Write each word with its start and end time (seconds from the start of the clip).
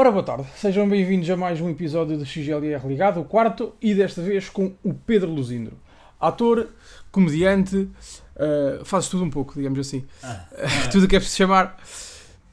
Ora, 0.00 0.12
boa 0.12 0.22
tarde. 0.22 0.46
Sejam 0.54 0.88
bem-vindos 0.88 1.28
a 1.28 1.36
mais 1.36 1.60
um 1.60 1.68
episódio 1.68 2.16
do 2.16 2.24
XLR 2.24 2.86
Ligado, 2.86 3.18
o 3.20 3.24
quarto, 3.24 3.74
e 3.82 3.92
desta 3.96 4.22
vez 4.22 4.48
com 4.48 4.72
o 4.84 4.94
Pedro 4.94 5.28
Luzindro. 5.28 5.76
Ator, 6.20 6.68
comediante, 7.10 7.76
uh, 7.76 8.84
fazes 8.84 9.08
tudo 9.08 9.24
um 9.24 9.28
pouco, 9.30 9.54
digamos 9.54 9.76
assim. 9.80 10.06
Ah, 10.22 10.46
tudo 10.92 11.06
o 11.06 11.08
que 11.08 11.16
é 11.16 11.18
preciso 11.18 11.38
chamar, 11.38 11.76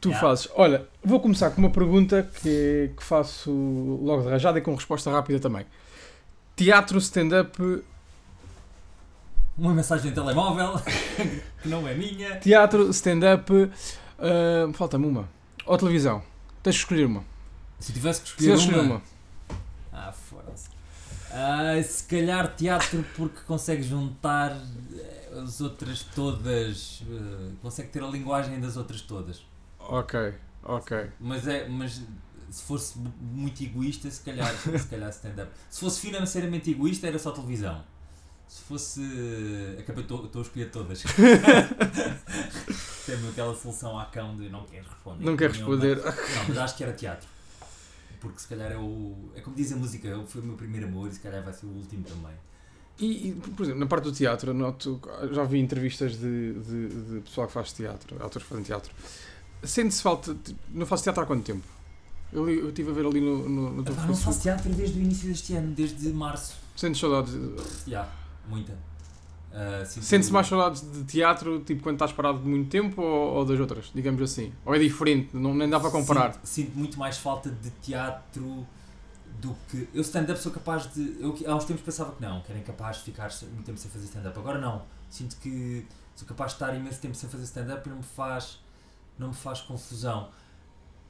tu 0.01 0.09
Yeah. 0.09 0.27
fazes. 0.27 0.49
Olha, 0.55 0.87
vou 1.03 1.19
começar 1.19 1.51
com 1.51 1.59
uma 1.61 1.69
pergunta 1.69 2.27
que, 2.41 2.89
que 2.97 3.03
faço 3.03 3.51
logo 3.51 4.23
de 4.23 4.29
rajada 4.29 4.57
e 4.57 4.61
com 4.63 4.73
resposta 4.73 5.11
rápida 5.11 5.39
também. 5.39 5.67
Teatro, 6.55 6.97
stand-up, 6.97 7.83
uma 9.55 9.71
mensagem 9.71 10.09
no 10.09 10.15
telemóvel 10.15 10.73
que 11.61 11.69
não 11.69 11.87
é 11.87 11.93
minha. 11.93 12.37
teatro, 12.39 12.89
stand-up, 12.89 13.53
uh, 13.53 14.73
falta-me 14.73 15.05
uma. 15.05 15.29
Ou 15.63 15.77
televisão. 15.77 16.23
Tens 16.63 16.73
de 16.73 16.81
escolher 16.81 17.05
uma. 17.05 17.34
Se 17.79 17.93
tivesse 17.93 18.21
que 18.21 18.29
escolher 18.49 18.57
uma. 18.75 18.81
uma. 18.81 19.01
Ah, 19.91 20.11
foda-se. 20.11 20.69
Ah, 21.31 21.81
se 21.83 22.03
calhar 22.05 22.55
teatro 22.55 23.03
porque 23.15 23.39
consegue 23.47 23.83
juntar 23.83 24.51
eh, 24.97 25.41
as 25.43 25.59
outras 25.61 26.01
todas. 26.15 27.03
eh, 27.09 27.51
consegue 27.61 27.89
ter 27.89 28.01
a 28.03 28.07
linguagem 28.07 28.59
das 28.59 28.77
outras 28.77 29.01
todas. 29.01 29.43
Ok, 29.79 30.33
ok. 30.63 31.09
Mas 31.19 31.47
é. 31.47 31.67
Mas 31.67 32.01
se 32.49 32.63
fosse 32.63 32.97
mu- 32.97 33.13
muito 33.21 33.61
egoísta, 33.63 34.09
se 34.09 34.21
calhar, 34.21 34.53
se 34.55 34.87
calhar 34.87 35.09
stand-up. 35.09 35.51
Se 35.69 35.79
fosse 35.81 35.99
financeiramente 35.99 36.71
egoísta, 36.71 37.07
era 37.07 37.19
só 37.19 37.31
televisão. 37.31 37.83
Se 38.47 38.61
fosse. 38.63 39.01
Acabei, 39.79 40.03
estou 40.03 40.29
a 40.35 40.41
escolher 40.41 40.69
todas. 40.71 41.03
Tem 43.05 43.29
aquela 43.29 43.55
solução 43.55 43.99
à 43.99 44.05
cão 44.05 44.35
de 44.37 44.49
não 44.49 44.63
queres 44.65 44.87
responder. 44.87 45.25
Não 45.25 45.35
quer 45.37 45.51
responder. 45.51 45.97
Não, 45.97 46.13
mas 46.47 46.57
acho 46.57 46.75
que 46.77 46.83
era 46.83 46.93
teatro. 46.93 47.27
Porque 48.25 48.39
se 48.39 48.47
calhar 48.47 48.71
é 48.71 48.77
o. 48.77 49.15
É 49.35 49.41
como 49.41 49.55
diz 49.55 49.71
a 49.71 49.75
música, 49.75 50.19
foi 50.27 50.41
o 50.41 50.45
meu 50.45 50.55
primeiro 50.55 50.87
amor 50.87 51.07
e 51.07 51.13
se 51.13 51.19
calhar 51.19 51.43
vai 51.43 51.53
ser 51.53 51.67
o 51.67 51.69
último 51.69 52.03
também. 52.03 52.33
E, 52.97 53.29
e, 53.29 53.33
por 53.33 53.63
exemplo, 53.63 53.81
na 53.81 53.85
parte 53.85 54.05
do 54.05 54.11
teatro, 54.11 54.51
noto, 54.51 54.99
já 55.31 55.43
vi 55.43 55.59
entrevistas 55.59 56.17
de, 56.17 56.53
de, 56.53 56.87
de 56.87 57.19
pessoal 57.21 57.45
que 57.45 57.53
faz 57.53 57.71
teatro, 57.71 58.15
atores 58.15 58.43
que 58.43 58.49
fazem 58.49 58.63
teatro. 58.63 58.91
Sente-se 59.63 60.01
falta. 60.01 60.35
Não 60.69 60.87
faço 60.87 61.03
teatro 61.03 61.21
há 61.21 61.25
quanto 61.27 61.43
tempo? 61.43 61.63
Eu, 62.33 62.69
estive 62.69 62.89
a 62.89 62.93
ver 62.93 63.05
ali 63.05 63.21
no, 63.21 63.47
no, 63.47 63.73
no 63.75 63.83
teu 63.83 63.95
não 63.95 64.15
faço 64.15 64.41
teatro 64.41 64.73
desde 64.73 64.97
o 64.99 65.01
início 65.03 65.27
deste 65.27 65.53
ano, 65.53 65.71
desde 65.75 66.09
março. 66.09 66.55
Sentes 66.75 66.99
saudades? 66.99 67.33
Já, 67.85 68.09
muita. 68.47 68.75
Ah, 69.57 69.85
sinto- 69.85 70.03
Sentes 70.03 70.29
mais 70.29 70.47
saudades 70.47 70.81
de 70.81 71.05
teatro, 71.05 71.61
tipo, 71.61 71.81
quando 71.81 71.95
estás 71.95 72.11
parado 72.11 72.39
de 72.39 72.45
muito 72.47 72.69
tempo 72.69 73.01
ou, 73.01 73.35
ou 73.35 73.45
das 73.45 73.57
outras, 73.57 73.89
digamos 73.95 74.21
assim? 74.21 74.51
Ou 74.65 74.75
é 74.75 74.79
diferente, 74.79 75.29
não, 75.33 75.53
nem 75.55 75.69
dá 75.69 75.79
para 75.79 75.89
comparar? 75.91 76.33
Sinto, 76.33 76.45
sinto 76.45 76.77
muito 76.77 76.99
mais 76.99 77.17
falta 77.17 77.49
de 77.49 77.69
teatro 77.81 78.67
do 79.39 79.55
que. 79.69 79.87
Eu 79.93 80.01
stand-up 80.01 80.37
sou 80.41 80.51
capaz 80.51 80.91
de. 80.93 81.17
Eu 81.21 81.33
há 81.47 81.55
uns 81.55 81.63
tempos 81.63 81.83
pensava 81.83 82.11
que 82.11 82.21
não, 82.21 82.41
que 82.41 82.51
era 82.51 82.59
incapaz 82.59 82.97
de 82.97 83.03
ficar 83.03 83.29
muito 83.53 83.65
tempo 83.65 83.77
sem 83.77 83.89
fazer 83.89 84.05
stand-up. 84.05 84.37
Agora 84.37 84.59
não. 84.59 84.81
Sinto 85.09 85.37
que 85.37 85.85
sou 86.17 86.27
capaz 86.27 86.51
de 86.51 86.55
estar 86.55 86.75
imenso 86.75 86.99
tempo 86.99 87.15
sem 87.15 87.29
fazer 87.29 87.45
stand-up 87.45 87.87
e 87.87 87.89
não 87.89 87.97
me 87.99 88.03
faz. 88.03 88.59
não 89.17 89.29
me 89.29 89.33
faz 89.33 89.61
confusão. 89.61 90.27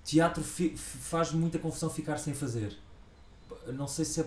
Teatro 0.03 0.43
fi- 0.43 0.77
faz 0.77 1.31
muita 1.31 1.57
confusão 1.57 1.89
ficar 1.89 2.17
sem 2.17 2.35
fazer. 2.35 2.77
Não 3.73 3.87
sei 3.87 4.05
se 4.05 4.21
é. 4.21 4.25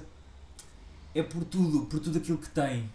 É 1.15 1.23
por 1.23 1.45
tudo, 1.45 1.87
por 1.87 2.01
tudo 2.01 2.19
aquilo 2.19 2.39
que 2.39 2.49
tem. 2.49 2.91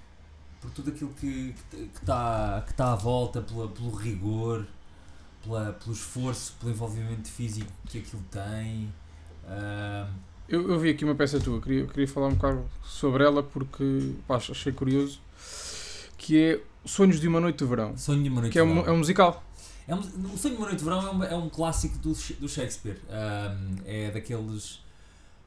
Por 0.63 0.71
tudo 0.71 0.89
aquilo 0.91 1.11
que 1.19 1.53
está 1.75 1.77
que, 1.99 2.05
tá- 2.05 2.63
que 2.67 2.73
tá 2.73 2.93
à 2.93 2.95
volta, 2.95 3.41
pela, 3.41 3.67
pelo 3.67 3.91
rigor, 3.91 4.65
pela, 5.43 5.73
pelo 5.73 5.93
esforço, 5.93 6.53
pelo 6.59 6.71
envolvimento 6.71 7.27
físico 7.29 7.69
que 7.87 7.99
aquilo 7.99 8.23
tem. 8.31 8.91
Ah, 9.45 10.07
Eu, 10.47 10.69
eu 10.71 10.79
vi 10.79 10.89
aqui 10.89 11.03
uma 11.05 11.15
peça 11.15 11.39
tua, 11.39 11.61
queria, 11.61 11.85
queria 11.85 12.07
falar 12.07 12.27
um 12.27 12.33
bocado 12.35 12.65
sobre 12.83 13.23
ela 13.23 13.43
porque 13.43 14.13
pá, 14.27 14.37
achei 14.37 14.71
curioso. 14.71 15.19
Que 16.17 16.39
é 16.39 16.61
Sonhos 16.85 17.19
de 17.19 17.27
uma 17.27 17.39
Noite 17.41 17.57
de 17.59 17.65
Verão. 17.65 17.95
Sonho 17.97 18.23
de 18.23 18.29
uma 18.29 18.41
noite 18.41 18.53
Que 18.53 18.59
é 18.59 18.63
de 18.63 18.69
um, 18.69 18.75
verão. 18.75 18.87
é 18.87 18.91
um 18.93 18.97
musical. 18.99 19.43
É 19.85 19.93
um- 19.93 19.99
o 19.99 20.37
Sonho 20.37 20.55
de 20.55 20.61
uma 20.61 20.67
Noite 20.67 20.77
de 20.79 20.83
Verão 20.85 21.01
é 21.07 21.11
um, 21.11 21.23
é 21.25 21.35
um 21.35 21.49
clássico 21.49 21.97
do, 21.97 22.13
do 22.39 22.47
Shakespeare. 22.47 23.01
É 23.85 24.11
daqueles, 24.11 24.79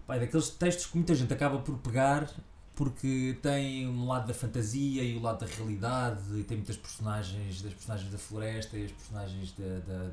pá, 0.07 0.17
é 0.17 0.21
daqueles 0.21 0.51
textos 0.51 0.87
que 0.87 0.97
muita 0.97 1.15
gente 1.15 1.33
acaba 1.33 1.59
por 1.59 1.79
pegar 1.79 2.31
porque 2.77 3.37
tem 3.43 3.89
um 3.89 4.07
lado 4.07 4.29
da 4.29 4.35
fantasia 4.35 5.03
e 5.03 5.17
o 5.17 5.21
lado 5.23 5.41
da 5.45 5.53
realidade 5.53 6.21
e 6.39 6.45
tem 6.45 6.59
muitas 6.59 6.77
personagens, 6.77 7.63
das 7.63 7.73
personagens 7.73 8.13
da 8.13 8.19
floresta 8.19 8.77
e 8.79 8.85
as 8.85 8.93
personagens 8.93 9.53
da, 9.59 9.79
da- 9.81 10.11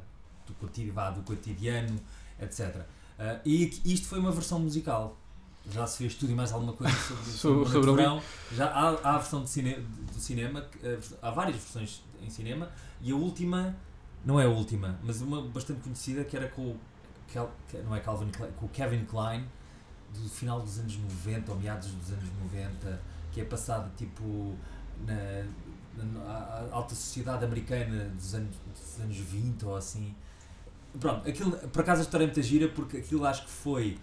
do, 0.47 0.53
cotidiano, 0.55 1.15
do 1.17 1.21
cotidiano, 1.23 1.99
etc. 2.41 2.81
Ah, 3.19 3.39
e 3.45 3.69
isto 3.85 4.07
foi 4.07 4.17
uma 4.19 4.31
versão 4.31 4.59
musical. 4.59 5.17
Já 5.71 5.85
se 5.87 5.97
fez 5.99 6.15
tudo 6.15 6.31
e 6.31 6.35
mais 6.35 6.51
alguma 6.51 6.73
coisa 6.73 6.93
sobre, 6.97 7.23
sobre, 7.31 7.69
Sobre- 7.69 7.89
ali. 7.91 7.95
Verão. 7.97 8.21
Já 8.53 8.65
há, 8.67 8.89
há 9.03 9.15
a 9.15 9.17
versão 9.17 9.43
de 9.43 9.49
cine, 9.49 9.75
do 9.75 10.19
cinema, 10.19 10.61
que- 10.61 10.79
a 10.87 10.89
vers- 10.91 11.15
há 11.21 11.31
várias 11.31 11.55
versões 11.57 12.01
em 12.21 12.29
cinema 12.29 12.69
e 13.01 13.11
a 13.11 13.15
última, 13.15 13.75
não 14.25 14.39
é 14.39 14.45
a 14.45 14.49
última, 14.49 14.97
mas 15.03 15.19
uma 15.21 15.41
bastante 15.41 15.81
conhecida 15.81 16.23
que 16.23 16.35
era 16.37 16.47
com 16.47 16.61
o 16.71 16.79
Cal- 17.33 17.51
não 17.85 17.95
é 17.95 17.99
Calvin 17.99 18.29
Klein, 18.29 18.51
com 18.53 18.65
o 18.65 18.69
Kevin 18.69 19.05
Klein 19.05 19.45
do 20.13 20.29
final 20.29 20.61
dos 20.61 20.79
anos 20.79 20.97
90 20.97 21.51
ou 21.51 21.59
meados 21.59 21.89
dos 21.91 22.11
anos 22.11 22.25
90, 22.51 23.01
que 23.31 23.41
é 23.41 23.45
passada 23.45 23.91
tipo 23.97 24.55
na, 25.05 25.45
na- 26.03 26.67
alta 26.71 26.95
sociedade 26.95 27.43
americana 27.45 28.05
dos 28.09 28.33
anos, 28.35 28.55
dos 28.79 28.99
anos 29.03 29.17
20 29.17 29.65
ou 29.65 29.75
assim. 29.75 30.13
Pronto, 30.99 31.27
aquilo, 31.27 31.51
por 31.69 31.81
acaso 31.81 32.01
a 32.01 32.03
história 32.03 32.25
é 32.25 32.27
muito 32.27 32.41
gira 32.41 32.69
porque 32.69 32.97
aquilo 32.97 33.25
acho 33.25 33.43
que 33.45 33.49
foi 33.51 33.97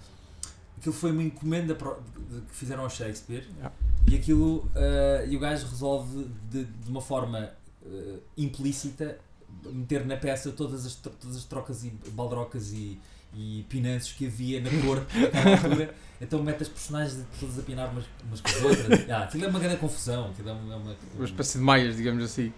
aquilo 0.77 0.95
foi 0.95 1.13
uma 1.13 1.23
encomenda 1.23 1.75
que 1.75 2.55
fizeram 2.55 2.83
ao 2.85 2.91
Shakespeare 2.91 3.47
Yeah. 3.57 3.73
e 4.09 4.17
aquilo 4.17 4.69
eh, 4.75 5.27
e 5.29 5.37
o 5.37 5.39
gajo 5.41 5.67
resolve 5.69 6.27
de, 6.51 6.65
de 6.65 6.91
uma 6.91 7.01
forma 7.03 7.51
eh, 7.85 8.19
implícita 8.37 9.19
meter 9.67 10.05
na 10.07 10.17
peça 10.17 10.51
todas 10.53 10.87
as, 10.87 10.95
todas 10.97 11.37
as 11.37 11.45
trocas 11.45 11.85
e 11.85 11.91
baldrocas 12.13 12.73
e, 12.73 12.99
e 13.35 13.65
pinanços 13.69 14.13
que 14.13 14.27
havia 14.27 14.61
na 14.61 14.71
corte 14.85 15.07
naquela 15.19 15.57
altura 15.57 15.95
então 16.21 16.43
mete 16.43 16.63
as 16.63 16.69
personagens 16.69 17.25
todas 17.39 17.59
a 17.59 17.63
pinar 17.63 17.89
umas, 17.91 18.05
umas 18.27 18.41
com 18.41 18.49
as 18.51 18.63
outras 18.63 19.09
Ah, 19.11 19.23
aquilo 19.25 19.45
é 19.45 19.49
uma 19.49 19.59
grande 19.61 19.77
confusão 19.77 20.31
aquilo 20.31 20.49
é 20.49 20.53
uma, 20.53 20.75
é 20.75 20.77
uma- 20.77 20.97
Uma 21.17 21.25
espécie 21.25 21.59
de 21.59 21.65
maias, 21.65 21.97
digamos 21.97 22.25
assim. 22.25 22.53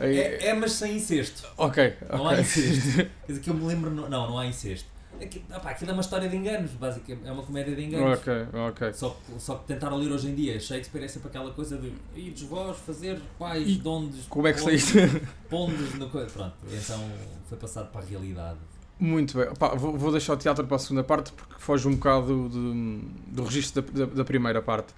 É- 0.00 0.48
é, 0.48 0.54
mas 0.54 0.72
sem 0.72 0.96
incesto 0.96 1.44
Ok, 1.56 1.94
não 2.12 2.28
há 2.28 2.40
incesto. 2.40 2.94
Quer 3.26 3.32
dizer, 3.32 3.40
que 3.40 3.50
eu 3.50 3.54
me 3.54 3.64
lembro, 3.66 3.90
não, 3.90 4.08
não, 4.08 4.38
há 4.38 4.46
incesto. 4.46 4.86
Aquilo, 5.20 5.44
opá, 5.52 5.70
aquilo 5.70 5.90
é 5.90 5.94
uma 5.94 6.02
história 6.02 6.28
de 6.28 6.36
enganos, 6.36 6.70
basicamente. 6.70 7.26
É 7.26 7.32
uma 7.32 7.42
comédia 7.42 7.74
de 7.74 7.82
enganos. 7.84 8.20
ok, 8.20 8.32
ok. 8.68 8.92
Só, 8.92 9.10
que- 9.10 9.40
só 9.40 9.56
que 9.56 9.66
tentaram 9.66 9.96
ler 9.96 10.12
hoje 10.12 10.28
em 10.28 10.34
dia. 10.36 10.60
Shakespeare 10.60 11.02
é 11.02 11.08
sempre 11.08 11.26
aquela 11.30 11.50
coisa 11.50 11.76
de 11.76 11.92
ides 12.14 12.42
vós 12.42 12.78
fazer 12.78 13.20
quais, 13.36 13.66
E 13.66 13.74
dondes, 13.74 14.26
Como 14.28 14.46
é 14.46 14.52
que 14.52 14.60
pondes, 14.60 14.84
saíste? 14.84 15.22
pondes 15.50 15.94
no 15.94 16.08
coisa. 16.08 16.30
Pronto, 16.30 16.54
então 16.72 17.10
foi 17.48 17.58
passado 17.58 17.90
para 17.90 18.00
a 18.00 18.04
realidade. 18.04 18.58
Muito 19.00 19.36
bem. 19.38 19.54
Pá, 19.54 19.74
vou, 19.74 19.96
vou 19.96 20.10
deixar 20.10 20.32
o 20.32 20.36
teatro 20.36 20.66
para 20.66 20.76
a 20.76 20.78
segunda 20.78 21.04
parte 21.04 21.32
porque 21.32 21.54
foge 21.58 21.86
um 21.86 21.94
bocado 21.94 22.48
do, 22.48 22.98
do 23.28 23.44
registro 23.44 23.80
da, 23.82 24.06
da, 24.06 24.12
da 24.12 24.24
primeira 24.24 24.60
parte. 24.60 24.92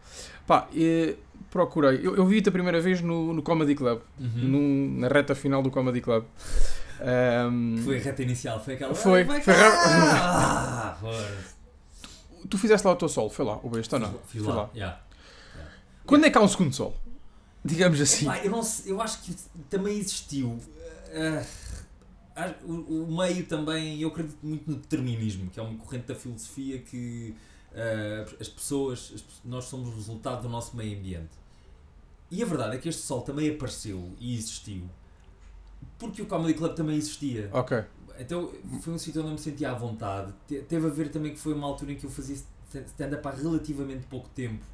Pá, 0.47 0.67
procurei. 1.51 2.01
Eu, 2.03 2.17
eu 2.17 2.25
vi-te 2.27 2.49
a 2.49 2.53
primeira 2.53 2.81
vez 2.81 3.01
no, 3.03 3.33
no 3.35 3.43
Comedy 3.43 3.75
Club, 3.75 4.01
num- 4.19 4.97
na 5.01 5.09
reta 5.09 5.35
final 5.35 5.63
do 5.63 5.71
Comedy 5.71 6.01
Club. 6.01 6.25
Ahm, 7.03 7.77
Foi 7.85 7.99
a 7.99 8.01
reta 8.01 8.23
inicial, 8.23 8.63
foi 8.63 8.75
aquela. 8.75 8.95
Foi, 8.95 9.19
"Ai, 9.21 9.25
vai 9.25 9.41
foi 9.41 9.55
cá!" 9.55 9.61
ra- 9.69 10.93
Ah, 10.93 10.97
foi. 11.01 12.47
tu 12.49 12.59
fizeste 12.59 12.87
lá 12.87 12.93
o 12.93 12.97
teu 12.97 13.09
sol, 13.09 13.29
foi 13.31 13.45
lá, 13.45 13.59
o 13.63 13.79
está 13.79 13.99
não? 13.99 14.15
Fiz 14.29 14.43
Foi 14.43 14.53
lá. 14.53 14.63
lá. 14.63 14.71
yeah. 14.75 15.01
Quando 16.07 16.25
é 16.27 16.31
que 16.31 16.37
há 16.39 16.41
um 16.41 16.49
segundo 16.49 16.75
sol? 16.75 16.97
Digamos 17.65 18.01
assim. 18.01 18.27
Eu, 18.43 18.51
não 18.51 18.61
eu 18.87 19.01
acho 19.01 19.23
que 19.23 19.35
também 19.69 19.99
existiu. 19.99 20.59
ah, 21.15 21.43
o, 22.65 23.05
o 23.05 23.17
meio 23.17 23.45
também, 23.47 24.01
eu 24.01 24.09
acredito 24.09 24.39
muito 24.43 24.71
no 24.71 24.77
determinismo, 24.77 25.51
que 25.51 25.59
é 25.59 25.63
uma 25.63 25.77
corrente 25.79 26.07
da 26.07 26.15
filosofia 26.15 26.79
que 26.79 27.35
ah, 27.75 28.27
as 28.41 28.49
pessoas, 28.49 29.13
as 29.15 29.25
nós 29.45 29.65
somos 29.65 29.89
o 29.89 29.95
resultado 29.95 30.43
do 30.43 30.49
nosso 30.49 30.77
meio 30.77 30.99
ambiente. 30.99 31.39
E 32.31 32.43
a 32.43 32.47
verdade 32.47 32.77
é 32.77 32.79
que 32.79 32.89
este 32.89 33.03
sol 33.03 33.23
também 33.23 33.51
apareceu 33.51 34.13
e 34.21 34.35
existiu 34.37 34.83
porque 35.99 36.23
o 36.23 36.27
Comedy 36.27 36.55
Club 36.55 36.75
também 36.75 36.97
existia. 36.97 37.49
Ok. 37.53 37.83
Então 38.19 38.51
foi 38.83 38.93
um 38.95 38.99
sítio 38.99 39.21
onde 39.23 39.31
eu 39.31 39.35
me 39.35 39.41
sentia 39.41 39.71
à 39.71 39.75
vontade. 39.75 40.33
Te- 40.47 40.61
Teve 40.63 40.87
a 40.87 40.91
ver 40.91 41.09
também 41.11 41.33
que 41.33 41.39
foi 41.39 41.55
uma 41.55 41.67
altura 41.67 41.93
em 41.93 41.97
que 41.97 42.05
eu 42.05 42.11
fazia 42.11 42.37
st- 42.37 42.85
stand-up 42.87 43.27
há 43.27 43.31
relativamente 43.31 44.07
pouco 44.07 44.29
tempo, 44.31 44.65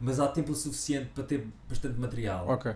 mas 0.00 0.18
há 0.18 0.26
tempo 0.28 0.54
suficiente 0.54 1.10
para 1.14 1.24
ter 1.24 1.46
bastante 1.68 1.98
material. 2.00 2.48
Ok. 2.48 2.74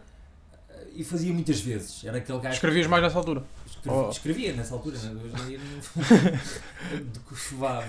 E 0.94 1.04
fazia 1.04 1.32
muitas 1.32 1.60
vezes. 1.60 2.04
Era 2.04 2.18
aquele 2.18 2.38
gajo 2.38 2.54
Escrevias 2.54 2.86
mais 2.86 3.02
nessa 3.02 3.18
altura? 3.18 3.42
que 3.64 3.70
escrevia, 3.88 4.02
Oh. 4.06 4.10
escrevia 4.10 4.52
nessa 4.52 4.74
altura. 4.74 4.98
né? 4.98 5.20
Hoje 5.24 5.42
em 5.42 5.46
dia 5.48 5.58
não- 5.58 7.12
que 7.48 7.54
vá, 7.54 7.80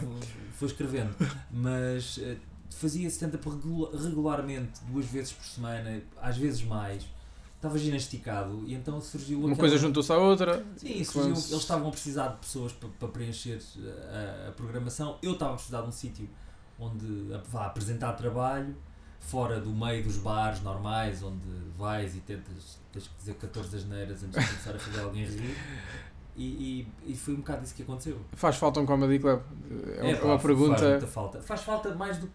vou 0.60 0.68
escrevendo. 0.68 1.16
Mas 1.52 2.20
eh, 2.22 2.36
fazia 2.70 3.08
stand-up 3.08 3.48
regula- 3.50 3.92
regularmente, 4.02 4.80
duas 4.88 5.06
vezes 5.06 5.34
por 5.34 5.46
semana, 5.46 6.02
às 6.22 6.38
vezes 6.38 6.64
mais. 6.64 7.06
estava 7.56 7.78
ginasticado 7.80 8.64
e 8.68 8.74
então 8.74 9.00
surgiu 9.00 9.38
Uma 9.40 9.54
aquela- 9.54 9.60
coisa 9.62 9.78
juntou-se 9.78 10.12
à 10.12 10.18
outra. 10.18 10.66
Sim, 10.76 11.02
surgiu, 11.04 11.32
eles 11.32 11.50
estavam 11.52 11.88
a 11.88 11.92
precisar 11.92 12.28
de 12.30 12.38
pessoas 12.40 12.74
para, 12.74 12.90
para 12.90 13.08
preencher 13.08 13.58
uh, 13.78 14.46
a, 14.46 14.50
a 14.50 14.52
programação. 14.52 15.18
Eu 15.24 15.32
estava 15.34 15.54
a 15.54 15.56
precisar 15.56 15.82
de 15.82 15.88
um 15.88 15.92
sítio 15.92 16.30
onde 16.78 17.06
vá 17.50 17.68
apresentar 17.68 18.12
trabalho, 18.14 18.76
fora 19.24 19.60
do 19.60 19.70
meio 19.72 20.04
dos 20.04 20.18
bares 20.18 20.62
normais, 20.62 21.24
onde 21.24 21.44
vais 21.78 22.16
e 22.16 22.20
tentas 22.20 22.80
tens 22.92 23.08
que 23.08 23.16
dizer 23.18 23.34
14 23.36 23.76
asneiras 23.78 24.24
antes 24.24 24.40
de 24.40 24.48
começar 24.48 24.76
a 24.76 24.80
fazer 24.80 25.00
alguém 25.02 25.26
rir. 25.26 25.58
E, 26.36 26.88
e, 27.06 27.12
e 27.12 27.16
foi 27.16 27.34
um 27.36 27.38
bocado 27.38 27.64
isso 27.64 27.74
que 27.76 27.84
aconteceu. 27.84 28.20
Faz 28.34 28.56
falta 28.56 28.80
um 28.80 28.86
comedy 28.86 29.20
club? 29.20 29.40
É, 29.98 30.04
uma- 30.04 30.16
pá, 30.18 30.26
uma 30.26 30.40
Faz 30.40 30.42
pergunta. 30.44 30.90
muita 30.90 31.08
falta. 31.08 31.42
Faz 31.42 31.62
falta 31.62 31.96
mais 31.96 32.18
do 32.18 32.30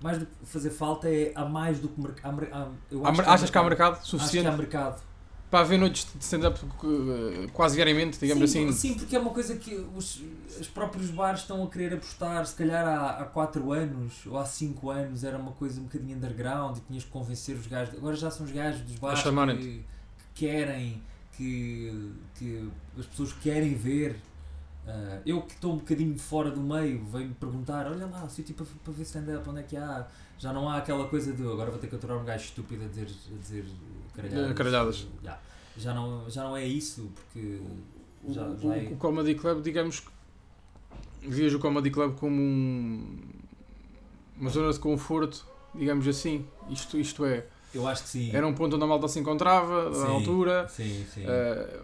mais 0.00 0.16
do 0.18 0.26
que 0.26 0.32
fazer 0.44 0.70
falta 0.70 1.08
é 1.10 1.32
há 1.34 1.44
mais 1.44 1.80
do 1.80 1.88
que 1.88 2.00
merc- 2.00 2.24
há 2.24 2.30
mer- 2.30 2.48
há- 2.52 2.68
eu 2.88 3.04
Há 3.04 3.08
acho 3.08 3.16
mer- 3.16 3.24
que 3.24 3.30
há 3.30 3.34
achas 3.34 3.50
que 3.50 3.58
há 3.58 3.62
mercado 3.64 3.92
Acho 3.94 4.02
que 4.02 4.08
suficiente 4.08 4.46
há 4.46 4.56
mercado. 4.56 5.02
Para 5.50 5.60
haver 5.60 5.78
noites 5.78 6.06
de 6.14 6.22
stand-up 6.22 6.60
eh, 6.62 7.46
quase 7.52 7.74
diariamente, 7.76 8.18
digamos 8.18 8.50
sim, 8.50 8.68
assim? 8.68 8.72
Sim, 8.72 8.94
porque 8.94 9.16
é 9.16 9.18
uma 9.18 9.30
coisa 9.30 9.56
que 9.56 9.74
os, 9.96 10.22
os 10.60 10.66
próprios 10.68 11.10
bares 11.10 11.40
estão 11.40 11.62
a 11.62 11.70
querer 11.70 11.94
apostar, 11.94 12.44
se 12.46 12.54
calhar 12.54 12.86
há 12.86 13.24
4 13.24 13.72
anos 13.72 14.26
ou 14.26 14.36
há 14.38 14.44
5 14.44 14.90
anos 14.90 15.24
era 15.24 15.38
uma 15.38 15.52
coisa 15.52 15.80
um 15.80 15.84
bocadinho 15.84 16.16
underground 16.16 16.76
e 16.76 16.80
tinhas 16.82 17.04
que 17.04 17.10
convencer 17.10 17.56
os 17.56 17.66
gajos. 17.66 17.94
Agora 17.94 18.14
já 18.14 18.30
são 18.30 18.44
os 18.44 18.52
gajos 18.52 18.82
dos 18.82 18.96
bares 18.96 19.22
que, 19.22 19.84
que 20.34 20.46
querem, 20.46 21.02
que, 21.36 22.12
que 22.34 22.68
as 22.98 23.06
pessoas 23.06 23.32
querem 23.32 23.74
ver. 23.74 24.16
Ah, 24.90 25.20
eu 25.26 25.42
que 25.42 25.52
estou 25.52 25.74
um 25.74 25.76
bocadinho 25.76 26.18
fora 26.18 26.50
do 26.50 26.60
meio, 26.62 27.04
venho-me 27.04 27.34
perguntar: 27.34 27.86
olha 27.86 28.06
lá, 28.06 28.26
sítio 28.28 28.54
para, 28.54 28.64
para 28.82 28.92
ver 28.94 29.02
stand-up, 29.02 29.46
onde 29.48 29.60
é 29.60 29.62
que 29.62 29.76
há? 29.76 30.06
Já 30.38 30.50
não 30.52 30.66
há 30.68 30.78
aquela 30.78 31.06
coisa 31.08 31.32
de 31.32 31.42
agora 31.42 31.70
vou 31.70 31.78
ter 31.78 31.88
que 31.88 31.94
aturar 31.96 32.16
um 32.16 32.24
gajo 32.24 32.44
estúpido 32.44 32.84
a 32.84 32.88
dizer, 32.88 33.06
a 33.06 33.38
dizer 33.38 33.64
caralhadas. 34.14 34.50
Eh, 34.50 34.54
caralhadas. 34.54 35.06
Já, 35.22 35.38
já, 35.76 35.92
não, 35.94 36.30
já 36.30 36.42
não 36.44 36.56
é 36.56 36.64
isso, 36.64 37.10
porque 37.14 37.60
O, 38.24 38.32
já, 38.32 38.46
o- 38.46 38.58
já 38.58 38.76
é. 38.76 38.88
o 38.90 38.96
Comedy 38.96 39.34
Club, 39.34 39.62
digamos 39.62 40.00
que 40.00 40.08
vias 41.28 41.52
o 41.52 41.58
Comedy 41.58 41.90
Club 41.90 42.16
como 42.16 42.40
um- 42.40 43.18
uma 44.40 44.48
zona 44.48 44.72
de 44.72 44.78
conforto, 44.78 45.44
digamos 45.74 46.06
assim. 46.08 46.46
Isto, 46.70 46.96
isto 46.98 47.24
é, 47.26 47.44
Eu 47.74 47.86
acho 47.86 48.04
que 48.04 48.08
sim. 48.08 48.30
era 48.34 48.46
um 48.46 48.54
ponto 48.54 48.76
onde 48.76 48.84
a 48.84 48.88
malta 48.88 49.08
se 49.08 49.18
encontrava, 49.18 49.92
Sim, 49.92 50.00
à 50.02 50.06
altura, 50.06 50.68
Sim, 50.68 51.04
sim. 51.12 51.24
eh, 51.26 51.80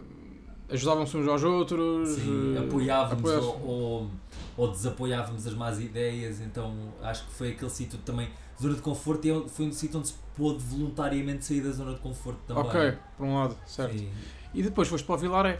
ajudavam-se 0.75 1.17
uns 1.17 1.27
aos 1.27 1.43
outros, 1.43 2.09
Sim, 2.09 2.55
eh, 2.55 2.59
apoiávamos 2.59 3.13
apoiavam- 3.19 3.61
ou, 3.63 3.69
ou, 3.69 4.09
ou 4.57 4.71
desapoiávamos 4.71 5.45
as 5.47 5.53
más 5.53 5.79
ideias, 5.79 6.39
então 6.39 6.73
acho 7.01 7.25
que 7.25 7.31
foi 7.33 7.49
aquele 7.51 7.71
sítio 7.71 7.97
também, 8.05 8.29
zona 8.61 8.75
de 8.75 8.81
conforto, 8.81 9.25
e 9.25 9.31
é- 9.31 9.47
foi 9.49 9.65
um 9.65 9.71
sítio 9.73 9.99
onde 9.99 10.09
se 10.09 10.15
pôde 10.37 10.59
voluntariamente 10.63 11.43
sair 11.45 11.61
da 11.61 11.71
zona 11.71 11.93
de 11.93 11.99
conforto 11.99 12.39
também. 12.47 12.63
Ok, 12.63 12.93
por 13.17 13.25
um 13.25 13.35
lado, 13.35 13.57
certo. 13.65 13.97
Sim. 13.97 14.09
E 14.53 14.61
depois 14.63 14.87
foste 14.87 15.03
para 15.05 15.15
o 15.15 15.17
Vilaré, 15.17 15.59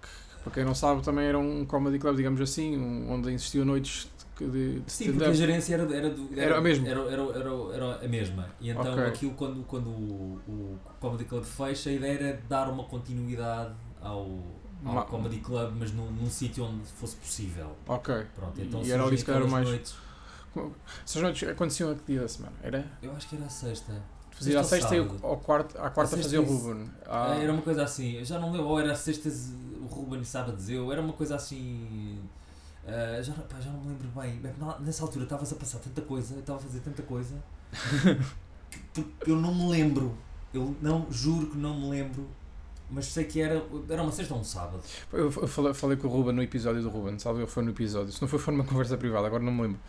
que, 0.00 0.42
para 0.44 0.52
quem 0.52 0.64
não 0.64 0.74
sabe, 0.74 1.02
também 1.02 1.26
era 1.26 1.38
um 1.38 1.64
comedy 1.66 1.98
club, 1.98 2.16
digamos 2.16 2.40
assim, 2.40 2.76
um- 2.76 3.10
onde 3.12 3.28
existiam 3.30 3.64
noites 3.64 4.08
de, 4.38 4.80
de, 4.80 4.82
Sim, 4.86 5.12
porque 5.12 5.24
a 5.24 5.32
gerência 5.32 5.74
era, 5.74 5.94
era, 5.96 6.10
do, 6.10 6.28
Era 6.38 6.58
a 6.58 6.60
mesma. 6.60 6.86
Era, 6.86 7.00
era, 7.10 7.22
era, 7.22 7.50
era 7.74 8.04
a 8.04 8.08
mesma. 8.08 8.46
E 8.60 8.68
então 8.68 8.92
Ok. 8.92 9.04
aquilo, 9.06 9.32
quando, 9.32 9.64
quando 9.64 9.88
o, 9.88 10.38
o 10.46 10.78
Comedy 11.00 11.24
Club 11.24 11.42
fecha, 11.42 11.88
a 11.88 11.92
ideia 11.94 12.18
era 12.18 12.42
dar 12.46 12.68
uma 12.70 12.84
continuidade 12.84 13.74
ao, 14.00 14.20
ao 14.84 14.94
Ma- 14.94 15.04
Comedy 15.04 15.38
Club, 15.38 15.74
mas 15.78 15.92
num, 15.92 16.10
num 16.10 16.28
sítio 16.30 16.64
onde 16.64 16.84
fosse 16.86 17.16
possível. 17.16 17.74
Ok. 17.86 18.26
Pronto, 18.34 18.60
então 18.60 18.82
e 18.82 18.90
era 18.92 19.02
ali 19.04 19.16
o 19.16 19.20
aquelas 19.20 19.50
mais. 19.50 19.68
noites. 19.68 19.94
Essas 21.04 21.22
noites 21.22 21.48
aconteciam 21.48 21.90
a 21.90 21.94
que 21.94 22.02
dia 22.06 22.20
da 22.22 22.28
semana? 22.28 22.54
Era? 22.62 22.84
Eu 23.02 23.12
acho 23.14 23.28
que 23.28 23.36
era 23.36 23.44
a 23.44 23.48
sexta. 23.50 23.92
Fazia 24.30 24.60
à 24.60 24.64
Sexta 24.64 24.88
sexta 24.90 24.96
e 24.96 25.20
ao 25.22 25.36
quarto, 25.38 25.78
à 25.78 25.88
quarta 25.90 26.14
sexta 26.16 26.22
fazia 26.24 26.42
o 26.42 26.44
Ruben. 26.44 26.90
Ah, 27.06 27.36
Era 27.40 27.50
uma 27.52 27.62
coisa 27.62 27.82
assim, 27.84 28.12
eu 28.18 28.24
já 28.24 28.38
não 28.38 28.52
lembro, 28.52 28.66
ou 28.68 28.78
era 28.78 28.94
sextas 28.94 29.50
o 29.80 29.86
Ruben 29.86 30.20
e 30.20 30.24
sábados 30.26 30.68
eu, 30.68 30.92
era 30.92 31.00
uma 31.00 31.14
coisa 31.14 31.36
assim. 31.36 32.18
ah, 32.86 33.20
já, 33.22 33.32
pá, 33.32 33.58
já 33.60 33.70
não 33.70 33.80
me 33.80 33.88
lembro 33.88 34.08
bem. 34.20 34.40
Nessa 34.80 35.02
altura 35.04 35.24
estavas 35.24 35.50
a 35.52 35.56
passar 35.56 35.78
tanta 35.78 36.02
coisa, 36.02 36.34
eu 36.34 36.40
estava 36.40 36.58
a 36.58 36.62
fazer 36.62 36.80
tanta 36.80 37.02
coisa 37.02 37.34
que 38.92 39.02
que 39.02 39.30
eu 39.30 39.36
não 39.36 39.54
me 39.54 39.68
lembro. 39.70 40.14
Eu 40.52 40.74
não 40.80 41.06
juro 41.10 41.46
que 41.48 41.56
não 41.58 41.78
me 41.80 41.88
lembro, 41.90 42.26
mas 42.90 43.06
sei 43.06 43.24
que 43.24 43.40
era, 43.40 43.62
era 43.88 44.02
uma 44.02 44.12
sexta 44.12 44.34
ou 44.34 44.40
um 44.40 44.44
sábado. 44.44 44.80
Eu 45.12 45.30
falei, 45.30 45.74
falei 45.74 45.96
com 45.96 46.06
o 46.06 46.10
Ruben 46.10 46.34
no 46.34 46.42
episódio 46.42 46.82
do 46.82 46.88
Ruben, 46.88 47.18
sabe? 47.18 47.40
Eu 47.40 47.46
foi 47.46 47.62
no 47.62 47.70
episódio. 47.70 48.12
Se 48.12 48.20
não 48.20 48.28
foi, 48.28 48.38
foi 48.38 48.54
numa 48.54 48.64
conversa 48.64 48.96
privada, 48.96 49.26
agora 49.26 49.42
não 49.42 49.52
me 49.52 49.62
lembro. 49.62 49.80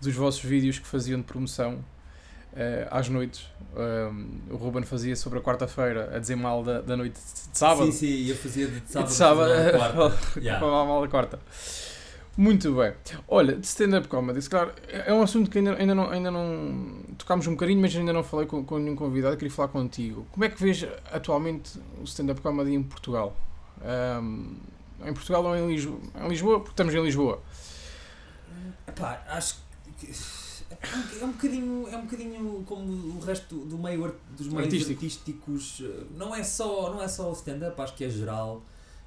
Dos 0.00 0.14
vossos 0.14 0.42
vídeos 0.42 0.78
que 0.78 0.86
faziam 0.86 1.20
de 1.20 1.26
promoção 1.26 1.84
eh, 2.54 2.86
às 2.90 3.08
noites. 3.08 3.46
Um, 3.74 4.40
o 4.50 4.56
Ruben 4.56 4.82
fazia 4.82 5.16
sobre 5.16 5.38
a 5.38 5.42
quarta-feira 5.42 6.10
a 6.14 6.18
dizer 6.18 6.36
mal 6.36 6.62
da, 6.62 6.80
da 6.80 6.96
noite 6.96 7.14
de 7.14 7.58
sábado. 7.58 7.90
Sim, 7.92 7.92
sim, 7.92 8.28
eu 8.28 8.36
fazia 8.36 8.66
de 8.66 8.82
sábado, 8.90 9.08
de 9.08 9.14
sábado. 9.14 9.64
de 9.64 9.72
quarta. 9.78 10.40
Yeah. 10.40 10.66
Mal 10.66 11.00
da 11.02 11.08
quarta. 11.08 11.38
Muito 12.36 12.74
bem. 12.74 12.94
Olha, 13.28 13.56
de 13.56 13.66
stand-up 13.66 14.08
comedy, 14.08 14.40
se 14.40 14.48
calhar, 14.48 14.74
é 14.88 15.12
um 15.12 15.22
assunto 15.22 15.50
que 15.50 15.58
ainda, 15.58 15.74
ainda, 15.76 15.94
não, 15.94 16.10
ainda 16.10 16.30
não 16.30 17.00
tocámos 17.18 17.46
um 17.46 17.52
bocadinho, 17.52 17.80
mas 17.80 17.94
ainda 17.94 18.12
não 18.12 18.24
falei 18.24 18.46
com, 18.46 18.64
com 18.64 18.78
nenhum 18.78 18.96
convidado. 18.96 19.36
Queria 19.36 19.52
falar 19.52 19.68
contigo. 19.68 20.26
Como 20.32 20.44
é 20.44 20.48
que 20.48 20.60
vês 20.60 20.86
atualmente 21.12 21.78
o 22.00 22.04
stand-up 22.04 22.40
comedy 22.40 22.74
em 22.74 22.82
Portugal? 22.82 23.36
Ahm, 23.84 24.56
em 25.04 25.12
Portugal 25.12 25.44
ou 25.44 25.56
em 25.56 25.68
Lisboa? 25.68 26.00
Em 26.24 26.28
Lisboa, 26.28 26.58
porque 26.60 26.72
estamos 26.72 26.94
em 26.94 27.02
Lisboa. 27.02 27.42
Epá, 28.88 29.22
acho 29.28 29.56
que 29.98 30.10
é 31.20 31.24
um 31.24 31.32
bocadinho, 31.32 31.88
é 31.88 31.96
um 31.96 32.02
bocadinho 32.02 32.64
como 32.66 33.16
o 33.16 33.20
resto 33.20 33.56
do 33.56 33.78
meio 33.78 34.14
dos 34.36 34.48
meios 34.48 34.64
Artístico. 34.64 34.92
artísticos. 34.92 35.82
Não 36.16 36.34
é 36.34 36.42
só, 36.42 36.92
não 36.92 37.02
é 37.02 37.08
só 37.08 37.28
o 37.30 37.32
stand-up, 37.34 37.80
acho 37.80 37.94
que 37.94 38.04
é 38.04 38.10
geral. 38.10 38.62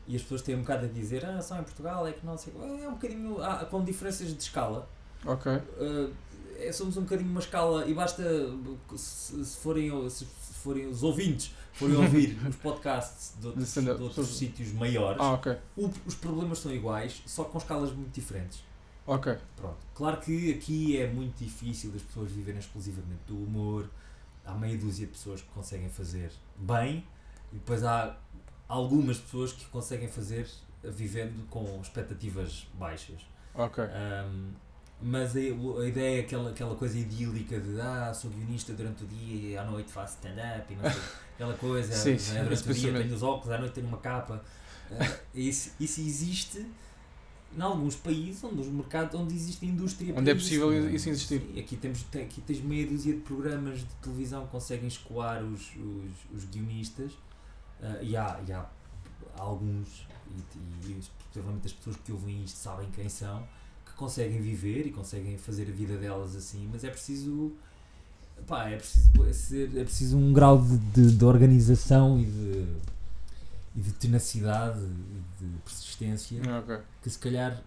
E 0.08 0.16
as 0.16 0.22
pessoas 0.22 0.42
têm 0.42 0.56
um 0.56 0.62
bocado 0.62 0.86
a 0.86 0.90
dizer, 0.90 1.26
ah, 1.26 1.42
só 1.42 1.60
em 1.60 1.64
Portugal 1.64 2.06
é 2.08 2.12
que 2.14 2.26
não 2.26 2.38
sei. 2.38 2.54
É 2.84 2.88
um 2.88 2.94
bocadinho 2.94 3.42
ah, 3.42 3.66
com 3.66 3.84
diferenças 3.84 4.28
de 4.36 4.42
escala. 4.42 4.88
Ok. 5.26 5.52
Uh, 5.52 6.14
é, 6.60 6.72
somos 6.72 6.96
um 6.98 7.02
bocadinho 7.02 7.30
uma 7.32 7.40
escala 7.40 7.86
e 7.88 7.94
basta 7.94 8.24
se, 8.96 9.44
se 9.44 9.58
forem, 9.58 10.10
se 10.10 10.26
forem 10.26 10.88
os 10.88 11.04
ouvintes 11.04 11.52
forem 11.74 11.96
ouvir 11.98 12.38
os 12.48 12.56
podcasts 12.56 13.34
de 13.42 13.48
outros, 13.48 13.74
De 13.74 13.90
outros 13.90 14.38
sítios 14.38 14.72
maiores, 14.72 15.20
Ah, 15.20 15.34
ok. 15.34 15.58
o- 15.76 15.90
os 16.06 16.16
problemas 16.16 16.60
são 16.60 16.72
iguais, 16.72 17.22
só 17.26 17.44
com 17.44 17.58
escalas 17.58 17.92
muito 17.92 18.14
diferentes. 18.14 18.64
Ok. 19.08 19.36
Pronto. 19.58 19.78
Claro 19.94 20.18
que 20.22 20.54
aqui 20.54 20.98
é 20.98 21.08
muito 21.12 21.44
difícil 21.44 21.92
as 21.96 22.02
pessoas 22.04 22.32
viverem 22.32 22.60
exclusivamente 22.60 23.22
do 23.28 23.36
humor. 23.36 23.90
Há 24.46 24.54
meia 24.54 24.78
dúzia 24.78 25.06
de 25.08 25.12
pessoas 25.12 25.42
que 25.42 25.48
conseguem 25.50 25.90
fazer 25.90 26.32
bem 26.58 27.06
e 27.52 27.56
depois 27.56 27.84
há 27.84 28.16
algumas 28.68 29.18
pessoas 29.18 29.52
que 29.54 29.66
conseguem 29.66 30.08
fazer 30.08 30.48
vivendo 30.84 31.48
com 31.50 31.80
expectativas 31.82 32.68
baixas. 32.74 33.22
Ok. 33.54 33.84
Um, 33.84 34.52
mas 35.02 35.36
a, 35.36 35.40
a 35.40 35.88
ideia 35.88 36.18
é 36.18 36.20
aquela, 36.22 36.50
aquela 36.52 36.76
coisa 36.76 36.98
idílica 36.98 37.60
de 37.60 37.80
ah, 37.82 38.14
sou 38.14 38.30
guionista 38.32 38.74
durante 38.74 39.04
o 39.04 39.08
dia 39.08 39.52
e 39.52 39.58
à 39.58 39.64
noite 39.64 39.92
faço 39.92 40.16
stand-up 40.16 40.72
e 40.72 40.76
não 40.76 40.90
sei, 40.90 41.02
aquela 41.36 41.54
coisa, 41.56 41.94
Sim, 41.94 42.10
não 42.10 42.16
é? 42.16 42.20
sim, 42.20 42.34
durante 42.34 42.54
esse 42.54 42.72
o 42.72 42.74
dia 42.74 42.94
tenho 43.02 43.16
os 43.16 43.24
óculos, 43.24 43.52
à 43.52 43.58
noite 43.58 43.74
tenho 43.74 43.88
uma 43.88 43.98
capa. 43.98 44.44
Ah, 44.92 45.18
isso, 45.36 45.72
isso 45.80 46.00
existe 46.02 46.66
em 47.58 47.62
alguns 47.62 47.96
países 47.96 48.44
onde 48.44 48.62
os 48.62 48.68
mercados 48.68 49.20
onde 49.20 49.34
existe 49.34 49.66
indústria 49.66 50.14
Onde 50.18 50.30
é 50.30 50.36
possível 50.36 50.72
não 50.72 50.90
isso 50.90 51.10
existir. 51.10 51.40
Sim, 51.42 51.60
aqui, 51.60 51.78
temos, 51.78 52.04
tem- 52.04 52.24
aqui 52.24 52.42
tens 52.42 52.62
meia 52.62 52.86
dúzia 52.88 53.14
de 53.14 53.22
programas 53.22 53.80
de 53.80 53.86
televisão 54.02 54.46
que 54.46 54.52
conseguem 54.52 54.88
escoar 54.88 55.44
os, 55.44 55.62
os, 55.76 56.12
os 56.38 56.46
guionistas 56.46 57.12
ah, 57.86 58.02
e, 58.02 58.16
há, 58.18 58.42
e 58.48 58.52
há 58.52 58.66
alguns 59.38 60.08
e, 60.86 60.92
e 60.92 61.00
provavelmente 61.32 61.68
as 61.68 61.74
pessoas 61.74 61.98
que 61.98 62.12
ouvem 62.12 62.44
isto 62.44 62.58
sabem 62.58 62.90
quem 62.92 63.08
são 63.08 63.48
que 63.86 63.94
conseguem 63.94 64.42
viver 64.42 64.88
e 64.88 64.92
conseguem 64.92 65.38
fazer 65.38 65.64
a 65.70 65.72
vida 65.72 65.98
delas 65.98 66.36
assim, 66.36 66.68
mas 66.72 66.84
é 66.84 66.90
preciso 66.90 67.54
pá, 68.48 68.70
é 68.70 68.78
preciso 68.78 69.34
ser, 69.34 69.78
é 69.78 69.84
preciso 69.84 70.18
um 70.18 70.34
grau 70.34 70.62
de, 70.62 70.78
de, 70.78 71.16
de 71.16 71.26
organização 71.26 72.20
e 72.20 72.26
de, 72.26 72.68
e 73.76 73.82
de 73.82 73.94
tenacidade 73.94 74.80
e 74.80 75.44
de 75.44 75.58
persistência 75.60 76.42
Ok. 76.60 76.78
que 77.02 77.10
se 77.10 77.20
calhar 77.20 77.62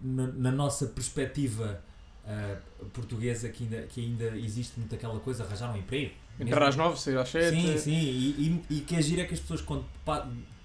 na, 0.00 0.26
na 0.28 0.50
nossa 0.50 0.86
perspectiva 0.86 1.82
ah, 2.26 2.56
portuguesa 2.92 3.48
que 3.48 3.64
ainda, 3.64 3.82
que 3.82 4.00
ainda 4.00 4.36
existe 4.36 4.78
muito 4.78 4.94
aquela 4.94 5.18
coisa, 5.20 5.44
arranjar 5.44 5.72
um 5.72 5.76
emprego. 5.76 6.14
Entrar 6.40 6.68
às 6.68 6.76
nove, 6.76 6.98
sair 6.98 7.18
às 7.18 7.28
sete. 7.28 7.60
Sim, 7.60 7.78
sim, 7.78 7.92
e, 7.92 8.62
e, 8.70 8.76
e 8.76 8.80
que 8.80 8.96
agir 8.96 9.20
é 9.20 9.24
que 9.24 9.34
as 9.34 9.40
pessoas 9.40 9.60
quando 9.60 9.84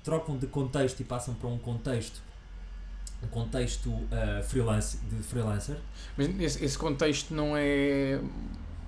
trocam 0.03 0.37
de 0.37 0.47
contexto 0.47 0.99
e 0.99 1.03
passam 1.03 1.33
para 1.33 1.49
um 1.49 1.57
contexto 1.57 2.21
um 3.23 3.27
contexto 3.27 3.91
ah, 4.11 4.41
freelance, 4.43 4.97
de 4.97 5.23
freelancer, 5.23 5.77
Mas 6.17 6.29
esse, 6.39 6.63
esse 6.63 6.77
contexto 6.77 7.33
não 7.33 7.55
é 7.55 8.19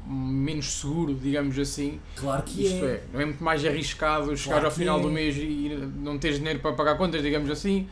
menos 0.06 0.80
seguro, 0.80 1.14
digamos 1.14 1.60
assim. 1.60 2.00
claro 2.16 2.42
que 2.44 2.64
Isto 2.64 2.86
é. 2.86 2.92
é, 2.92 3.04
não 3.12 3.20
é 3.20 3.26
muito 3.26 3.44
mais 3.44 3.66
arriscado 3.66 4.36
chegar 4.38 4.64
ao 4.64 4.72
final 4.72 5.00
é. 5.00 5.02
do 5.02 5.10
mês 5.10 5.36
e 5.36 5.70
não 5.98 6.18
teres 6.18 6.38
dinheiro 6.38 6.60
para 6.60 6.74
pagar 6.74 6.98
contas, 6.98 7.22
digamos 7.22 7.50
assim. 7.50 7.90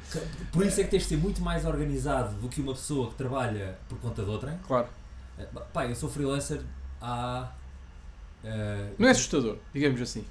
Por 0.51 0.65
isso 0.65 0.79
é 0.79 0.85
que 0.85 0.91
tens 0.91 1.03
de 1.03 1.09
ser 1.09 1.17
muito 1.17 1.41
mais 1.41 1.65
organizado 1.65 2.33
do 2.39 2.47
que 2.47 2.61
uma 2.61 2.73
pessoa 2.73 3.09
que 3.09 3.15
trabalha 3.15 3.77
por 3.89 3.97
conta 3.99 4.23
de 4.23 4.29
outra. 4.29 4.57
Claro. 4.65 4.87
Ah, 5.37 5.59
Pá, 5.73 5.85
eu 5.87 5.95
sou 5.95 6.09
freelancer 6.09 6.61
há. 7.01 7.51
Ah, 8.45 8.91
Não 8.97 9.07
é 9.07 9.11
assustador, 9.11 9.57
digamos 9.73 10.01
assim. 10.01 10.23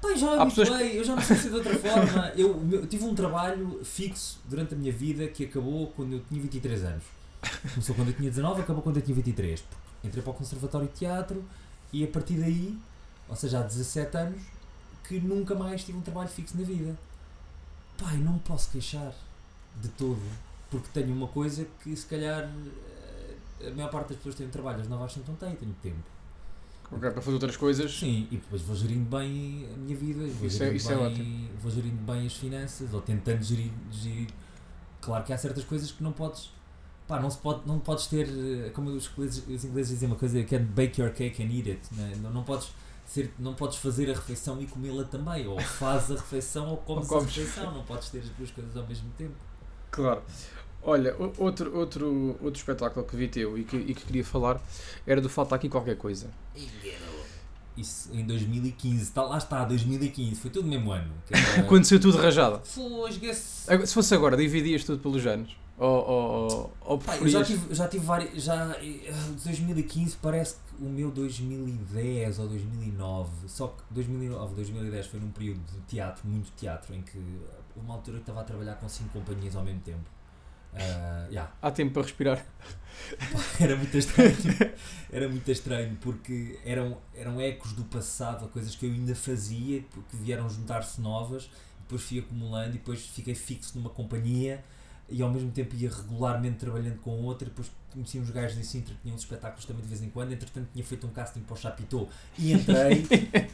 Pai, 0.00 0.16
já 0.16 0.32
Há 0.34 0.44
me 0.44 0.50
pessoas 0.50 0.68
habituei, 0.70 0.98
eu 0.98 1.04
já 1.04 1.14
não 1.14 1.22
sei 1.22 1.36
se 1.36 1.46
é 1.46 1.50
de 1.50 1.56
outra 1.56 1.78
forma. 1.78 2.28
Eu, 2.34 2.52
o 2.56 2.64
meu- 2.64 2.86
tive 2.86 3.04
um 3.04 3.14
trabalho 3.14 3.80
fixo 3.84 4.40
durante 4.46 4.72
a 4.74 4.76
minha 4.76 4.90
vida 4.92 5.28
que 5.28 5.44
acabou 5.44 5.88
quando 5.88 6.14
eu 6.14 6.20
tinha 6.26 6.40
23 6.40 6.84
anos. 6.84 7.04
Começou 7.74 7.94
quando 7.94 8.08
eu 8.08 8.14
tinha 8.14 8.30
19, 8.30 8.62
acabou 8.62 8.82
quando 8.82 8.96
eu 8.96 9.02
tinha 9.02 9.14
23. 9.14 9.60
Porque 9.60 10.08
entrei 10.08 10.22
para 10.22 10.30
o 10.30 10.34
Conservatório 10.34 10.88
de 10.88 10.94
Teatro 10.94 11.44
e 11.92 12.02
a 12.02 12.06
partir 12.08 12.34
daí, 12.34 12.78
ou 13.28 13.36
seja, 13.36 13.58
há 13.60 13.62
17 13.62 14.16
anos, 14.16 14.42
que 15.06 15.20
nunca 15.20 15.54
mais 15.54 15.84
tive 15.84 15.98
um 15.98 16.02
trabalho 16.02 16.28
fixo 16.30 16.56
na 16.56 16.64
vida. 16.64 16.96
Pai, 17.98 18.16
não 18.16 18.34
me 18.34 18.40
posso 18.40 18.70
queixar 18.70 19.12
de 19.82 19.88
todo. 19.90 20.20
Porque 20.70 20.88
tenho 20.94 21.12
uma 21.14 21.28
coisa 21.28 21.66
que 21.82 21.94
se 21.94 22.06
calhar 22.06 22.48
eh, 23.60 23.68
a 23.68 23.70
maior 23.72 23.90
parte 23.90 24.08
das 24.08 24.16
pessoas 24.16 24.34
que 24.36 24.42
têm 24.44 24.50
trabalho, 24.50 24.80
as 24.80 24.88
novas 24.88 25.14
não 25.28 25.34
têm, 25.34 25.54
tenho 25.56 25.74
tempo. 25.82 26.02
Ok, 26.92 27.10
para 27.10 27.20
fazer 27.22 27.34
outras 27.34 27.56
coisas. 27.56 27.96
Sim, 27.98 28.26
e 28.30 28.36
depois 28.36 28.62
vou 28.62 28.74
gerindo 28.74 29.08
bem 29.08 29.68
a 29.72 29.76
minha 29.76 29.96
vida, 29.96 30.20
vou, 30.26 30.46
Isso 30.46 30.56
é- 30.62 30.66
gerindo, 30.66 30.76
isso 30.76 30.92
é 30.92 30.96
bem, 30.96 31.06
ótimo. 31.06 31.48
vou 31.60 31.70
gerindo 31.70 32.02
bem 32.02 32.26
as 32.26 32.34
finanças, 32.34 32.92
ou 32.92 33.00
tentando 33.00 33.42
gerir, 33.42 33.70
gerir. 33.92 34.28
Claro 35.00 35.24
que 35.24 35.32
há 35.32 35.38
certas 35.38 35.64
coisas 35.64 35.90
que 35.92 36.02
não 36.02 36.12
podes. 36.12 36.50
Pá, 37.06 37.18
não, 37.20 37.30
se 37.30 37.38
pode, 37.38 37.66
não 37.66 37.78
podes 37.80 38.06
ter. 38.06 38.28
eh, 38.28 38.70
Como 38.70 38.90
os 38.90 39.08
ingleses, 39.12 39.44
os 39.48 39.64
ingleses 39.64 39.92
dizem 39.92 40.08
uma 40.08 40.16
coisa 40.16 40.42
que 40.44 40.54
é 40.54 40.58
bake 40.58 41.00
your 41.00 41.10
cake 41.12 41.42
and 41.42 41.46
eat 41.50 41.68
it. 41.70 41.80
Né? 41.94 42.12
Não, 42.22 42.30
não, 42.30 42.42
podes 42.44 42.68
ser, 43.06 43.32
não 43.38 43.54
podes 43.54 43.78
fazer 43.78 44.10
a 44.10 44.14
refeição 44.14 44.60
e 44.62 44.66
comê-la 44.66 45.04
também. 45.04 45.46
Ou 45.46 45.58
fazes 45.60 46.10
a 46.12 46.14
refeição 46.14 46.68
ou 46.68 46.76
comes, 46.78 47.10
Ou 47.10 47.18
comes. 47.18 47.32
a 47.36 47.40
refeição. 47.40 47.72
Não 47.74 47.82
podes 47.84 48.10
ter 48.10 48.18
as 48.18 48.28
duas 48.30 48.50
coisas 48.50 48.76
ao 48.76 48.86
mesmo 48.86 49.10
tempo. 49.18 49.34
Claro. 49.90 50.22
Olha, 50.82 51.14
outro, 51.38 51.76
outro, 51.76 52.36
outro 52.42 52.58
espetáculo 52.58 53.04
que 53.04 53.14
vi 53.16 53.28
teu 53.28 53.58
e 53.58 53.64
que, 53.64 53.76
e 53.76 53.94
que 53.94 54.04
queria 54.04 54.24
falar 54.24 54.60
era 55.06 55.20
do 55.20 55.28
Falta 55.28 55.54
Aqui 55.54 55.68
Qualquer 55.68 55.96
Coisa. 55.96 56.28
Isso 57.76 58.10
em 58.12 58.24
2015. 58.24 59.10
Tá, 59.12 59.22
lá 59.22 59.38
está, 59.38 59.64
2015. 59.64 60.34
Foi 60.40 60.50
tudo 60.50 60.64
no 60.64 60.70
mesmo 60.70 60.90
ano. 60.90 61.12
era- 61.30 61.84
saiu 61.84 62.00
tudo 62.00 62.18
Agora, 63.68 63.86
Se 63.86 63.94
fosse 63.94 64.14
agora, 64.14 64.36
dividias 64.36 64.84
tudo 64.84 65.00
pelos 65.00 65.26
anos? 65.26 65.56
Ou, 65.78 65.88
ou, 65.88 66.72
ou, 66.82 66.98
Pá, 66.98 67.16
eu 67.16 67.26
já 67.26 67.38
preferias... 67.38 67.46
tive, 67.46 67.74
já 67.74 67.88
tive 67.88 68.04
vários. 68.04 68.42
Já, 68.42 68.76
eh, 68.82 69.12
2015 69.44 70.16
parece 70.20 70.56
que 70.56 70.84
o 70.84 70.88
meu 70.88 71.10
2010 71.10 72.38
ou 72.38 72.48
2009. 72.48 73.30
Só 73.48 73.68
que 73.68 73.82
2009, 73.90 74.54
2010 74.56 75.06
foi 75.06 75.20
num 75.20 75.30
período 75.30 75.60
de 75.72 75.80
teatro, 75.88 76.28
muito 76.28 76.50
teatro, 76.52 76.94
em 76.94 77.00
que 77.00 77.18
uma 77.74 77.94
altura 77.94 78.18
eu 78.18 78.20
estava 78.20 78.40
a 78.40 78.44
trabalhar 78.44 78.74
com 78.74 78.88
cinco 78.90 79.10
companhias 79.10 79.56
ao 79.56 79.64
mesmo 79.64 79.80
tempo. 79.80 80.04
Ah, 80.74 81.26
yeah. 81.30 81.52
Há 81.60 81.70
tempo 81.70 81.92
para 81.92 82.02
respirar. 82.02 82.44
Era 83.58 83.76
muito 83.76 83.96
estranho. 83.96 84.36
Era 85.12 85.28
muito 85.28 85.50
estranho 85.50 85.96
porque 86.00 86.58
eram, 86.64 86.98
eram 87.14 87.40
ecos 87.40 87.72
do 87.72 87.82
passado, 87.84 88.48
coisas 88.48 88.76
que 88.76 88.86
eu 88.86 88.92
ainda 88.92 89.14
fazia, 89.14 89.80
que 89.80 90.16
vieram 90.16 90.48
juntar-se 90.48 91.00
novas, 91.00 91.50
depois 91.80 92.02
fui 92.02 92.20
acumulando 92.20 92.70
e 92.70 92.72
depois 92.74 93.00
fiquei 93.06 93.34
fixo 93.34 93.76
numa 93.76 93.90
companhia 93.90 94.62
e 95.08 95.20
ao 95.20 95.28
mesmo 95.28 95.50
tempo 95.50 95.74
ia 95.74 95.90
regularmente 95.90 96.58
trabalhando 96.58 97.00
com 97.00 97.10
outra, 97.22 97.48
depois 97.48 97.68
conheci 97.92 98.20
uns 98.20 98.30
gajos 98.30 98.56
em 98.56 98.62
Sintra 98.62 98.94
que 98.94 99.00
tinham 99.02 99.16
uns 99.16 99.22
espetáculos 99.22 99.64
também 99.64 99.82
de 99.82 99.88
vez 99.88 100.00
em 100.00 100.08
quando, 100.08 100.32
entretanto 100.32 100.68
tinha 100.72 100.84
feito 100.84 101.06
um 101.06 101.10
casting 101.10 101.40
para 101.40 101.54
o 101.54 101.56
Chapitão 101.56 102.08
e 102.38 102.52
entrei. 102.52 103.04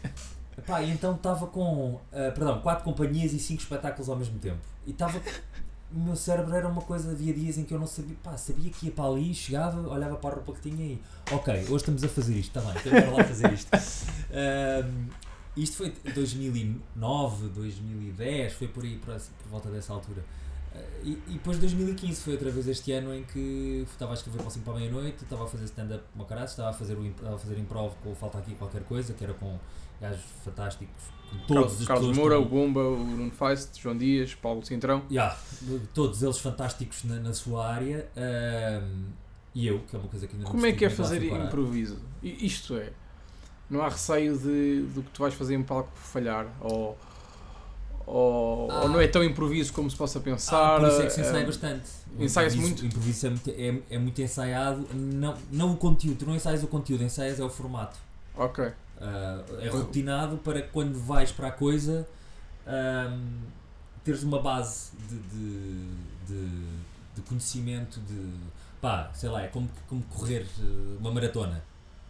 Epá, 0.58 0.82
e 0.82 0.90
então 0.90 1.14
estava 1.14 1.46
com, 1.46 2.00
ah, 2.12 2.30
perdão, 2.32 2.60
quatro 2.60 2.84
companhias 2.84 3.32
e 3.32 3.38
cinco 3.38 3.62
espetáculos 3.62 4.08
ao 4.08 4.16
mesmo 4.16 4.38
tempo. 4.38 4.60
E 4.86 4.90
estava 4.90 5.20
o 5.94 5.98
meu 5.98 6.16
cérebro 6.16 6.54
era 6.54 6.68
uma 6.68 6.82
coisa, 6.82 7.12
havia 7.12 7.32
dias 7.32 7.58
em 7.58 7.64
que 7.64 7.72
eu 7.72 7.78
não 7.78 7.86
sabia, 7.86 8.16
pá, 8.22 8.36
sabia 8.36 8.70
que 8.70 8.86
ia 8.86 8.92
para 8.92 9.04
ali, 9.04 9.34
chegava, 9.34 9.88
olhava 9.88 10.16
para 10.16 10.30
a 10.30 10.34
roupa 10.34 10.52
que 10.52 10.70
tinha 10.70 10.84
e, 10.84 11.02
ok, 11.30 11.54
hoje 11.54 11.76
estamos 11.76 12.02
a 12.02 12.08
fazer 12.08 12.34
isto, 12.34 12.58
está 12.58 12.72
bem, 12.72 12.80
então 12.80 12.92
bora 12.92 13.22
lá 13.22 13.24
fazer 13.24 13.52
isto. 13.52 13.70
Isto 15.56 15.78
foi 15.78 15.90
2009, 16.14 17.48
2010, 17.48 18.52
foi 18.52 18.68
por 18.68 18.84
aí, 18.84 18.98
por, 18.98 19.14
por 19.14 19.48
volta 19.48 19.70
dessa 19.70 19.90
altura. 19.90 20.22
Ah, 20.74 20.78
e, 21.02 21.12
e 21.28 21.32
depois 21.32 21.58
2015 21.58 22.20
foi 22.20 22.34
outra 22.34 22.50
vez 22.50 22.68
este 22.68 22.92
ano 22.92 23.14
em 23.14 23.24
que 23.24 23.86
estava 23.90 24.10
a 24.10 24.14
escrever 24.14 24.36
para 24.36 24.48
o 24.48 24.50
5 24.50 24.64
para 24.66 24.74
a 24.74 24.76
meia-noite, 24.76 25.24
estava 25.24 25.44
a 25.44 25.46
fazer 25.46 25.64
stand-up 25.64 26.04
uma 26.14 26.26
caralho, 26.26 26.46
estava 26.46 26.68
a 26.68 26.72
fazer, 26.74 26.94
o, 26.94 27.34
a 27.34 27.38
fazer 27.38 27.58
improv 27.58 27.94
com 28.04 28.14
Falta 28.14 28.36
Aqui 28.36 28.54
Qualquer 28.54 28.82
Coisa, 28.84 29.14
que 29.14 29.24
era 29.24 29.32
com 29.32 29.58
gajos 30.00 30.24
fantásticos, 30.44 31.04
todos 31.46 31.62
Carlos, 31.72 31.86
Carlos 31.86 32.16
Moura, 32.16 32.38
estão- 32.38 32.46
o 32.46 32.66
Bomba, 32.66 32.80
o 32.80 32.96
Nuno 32.98 33.30
Feist, 33.30 33.80
João 33.80 33.96
Dias, 33.96 34.34
Paulo 34.34 34.64
Cintrão. 34.64 35.02
Yeah, 35.10 35.36
todos 35.94 36.22
eles 36.22 36.38
fantásticos 36.38 37.04
na, 37.04 37.16
na 37.16 37.32
sua 37.32 37.66
área 37.66 38.08
ahm, 38.16 39.06
e 39.54 39.66
eu, 39.66 39.80
que 39.80 39.96
é 39.96 39.98
uma 39.98 40.08
coisa 40.08 40.26
que 40.26 40.34
ainda 40.34 40.44
não 40.44 40.50
Como 40.52 40.66
é 40.66 40.72
que 40.72 40.84
é 40.84 40.90
fazer 40.90 41.22
improviso? 41.24 41.98
Isto 42.22 42.76
é, 42.76 42.92
não 43.70 43.82
há 43.82 43.88
receio 43.88 44.36
de, 44.38 44.82
do 44.94 45.02
que 45.02 45.10
tu 45.10 45.22
vais 45.22 45.34
fazer 45.34 45.54
em 45.54 45.62
palco 45.62 45.90
falhar? 45.94 46.46
Ou, 46.60 46.96
ou, 48.06 48.70
Ah. 48.70 48.82
ou 48.82 48.88
não 48.88 49.00
é 49.00 49.08
tão 49.08 49.24
improviso 49.24 49.72
como 49.72 49.90
se 49.90 49.96
possa 49.96 50.18
Ah, 50.18 50.22
pensar? 50.22 50.80
por 50.80 50.88
isso 50.88 51.00
é 51.02 51.06
que 51.06 51.10
se 51.12 51.20
ensaia 51.22 51.44
bastante. 51.46 51.90
O 52.18 52.22
ensaia-se 52.22 52.56
muito? 52.56 52.82
O 52.82 52.86
improviso 52.86 53.26
é 53.26 53.30
muito, 53.30 53.50
é, 53.50 53.78
é 53.90 53.98
muito 53.98 54.22
ensaiado, 54.22 54.86
não, 54.94 55.36
não 55.50 55.72
o 55.72 55.76
conteúdo, 55.76 56.18
tu 56.18 56.26
não 56.26 56.34
ensaias 56.36 56.62
o 56.62 56.66
conteúdo, 56.68 57.02
ensaias 57.02 57.40
é 57.40 57.44
o 57.44 57.48
formato. 57.50 57.98
Ok. 58.36 58.70
Ah, 59.00 59.42
é 59.60 59.68
rotinado 59.68 60.38
para 60.38 60.62
quando 60.62 60.98
vais 60.98 61.30
para 61.30 61.48
a 61.48 61.52
coisa 61.52 62.06
ahm, 62.66 63.40
teres 64.02 64.22
uma 64.22 64.40
base 64.40 64.92
de, 65.08 65.18
de, 65.18 65.88
de, 66.26 66.66
de 67.16 67.20
conhecimento 67.28 68.00
de 68.00 68.32
pá, 68.80 69.10
sei 69.14 69.28
lá, 69.28 69.42
é 69.42 69.48
como, 69.48 69.68
como 69.88 70.02
correr 70.04 70.46
eh, 70.60 70.96
uma 71.00 71.10
maratona. 71.10 71.62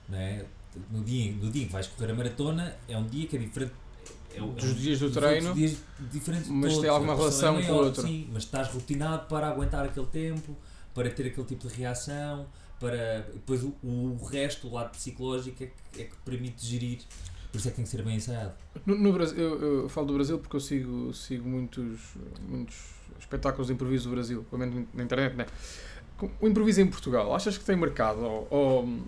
Não 0.09 0.19
é? 0.19 0.45
no, 0.90 1.02
dia, 1.02 1.33
no 1.33 1.50
dia 1.50 1.62
em 1.64 1.66
que 1.66 1.73
vais 1.73 1.87
correr 1.87 2.12
a 2.12 2.14
maratona 2.14 2.75
é 2.88 2.97
um 2.97 3.07
dia 3.07 3.26
que 3.26 3.37
é 3.37 3.38
diferente. 3.38 3.73
É, 4.35 4.38
é 4.38 4.40
Dos 4.43 4.64
um- 4.64 4.75
dias 4.75 4.99
do 5.00 5.11
treino, 5.11 5.55
dias 5.55 5.76
diferentes 6.12 6.49
mas 6.50 6.73
tem 6.75 6.83
todos. 6.83 6.90
alguma 6.90 7.12
A 7.14 7.16
pressão 7.16 7.55
relação 7.55 7.59
é 7.59 7.62
com 7.62 7.69
o 7.73 7.75
maior, 7.75 7.87
outro. 7.87 8.02
Sim, 8.02 8.28
mas 8.33 8.43
estás 8.43 8.69
rotinado 8.69 9.26
para 9.26 9.49
aguentar 9.49 9.85
aquele 9.85 10.07
tempo, 10.07 10.57
para 10.95 11.09
ter 11.11 11.26
aquele 11.28 11.47
tipo 11.47 11.66
de 11.66 11.75
reação, 11.75 12.47
para 12.78 13.21
depois 13.33 13.62
o, 13.62 13.75
o 13.83 14.25
resto, 14.25 14.68
o 14.68 14.73
lado 14.73 14.90
psicológico, 14.90 15.62
é 15.62 15.66
que, 15.66 16.02
é 16.02 16.04
que 16.04 16.16
permite 16.25 16.64
gerir. 16.64 17.00
Por 17.50 17.59
isso 17.59 17.68
é 17.68 17.71
que 17.71 17.76
tem 17.76 17.85
que 17.85 17.90
ser 17.90 18.02
bem 18.02 18.16
ensaiado. 18.16 18.52
No, 18.85 18.95
no 18.97 19.12
Brasil, 19.12 19.38
eu, 19.38 19.83
eu 19.83 19.88
falo 19.88 20.06
do 20.09 20.14
Brasil 20.14 20.38
porque 20.38 20.56
eu 20.56 20.61
sigo, 20.61 21.12
sigo 21.14 21.49
muitos, 21.49 22.14
muitos 22.49 22.76
espetáculos 23.18 23.68
de 23.68 23.73
improviso 23.73 24.09
do 24.09 24.14
Brasil, 24.14 24.45
pelo 24.50 24.61
menos 24.61 24.87
na 24.92 25.02
internet, 25.02 25.37
né? 25.37 25.47
O 26.40 26.49
improviso 26.49 26.80
em 26.80 26.87
Portugal, 26.87 27.35
achas 27.35 27.59
que 27.59 27.64
tem 27.64 27.76
mercado? 27.76 28.21
Ou, 28.21 28.49
ou, 28.50 28.99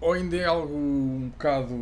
ou 0.00 0.12
ainda 0.12 0.36
é 0.36 0.44
algo 0.44 0.74
um 0.74 1.28
bocado. 1.30 1.74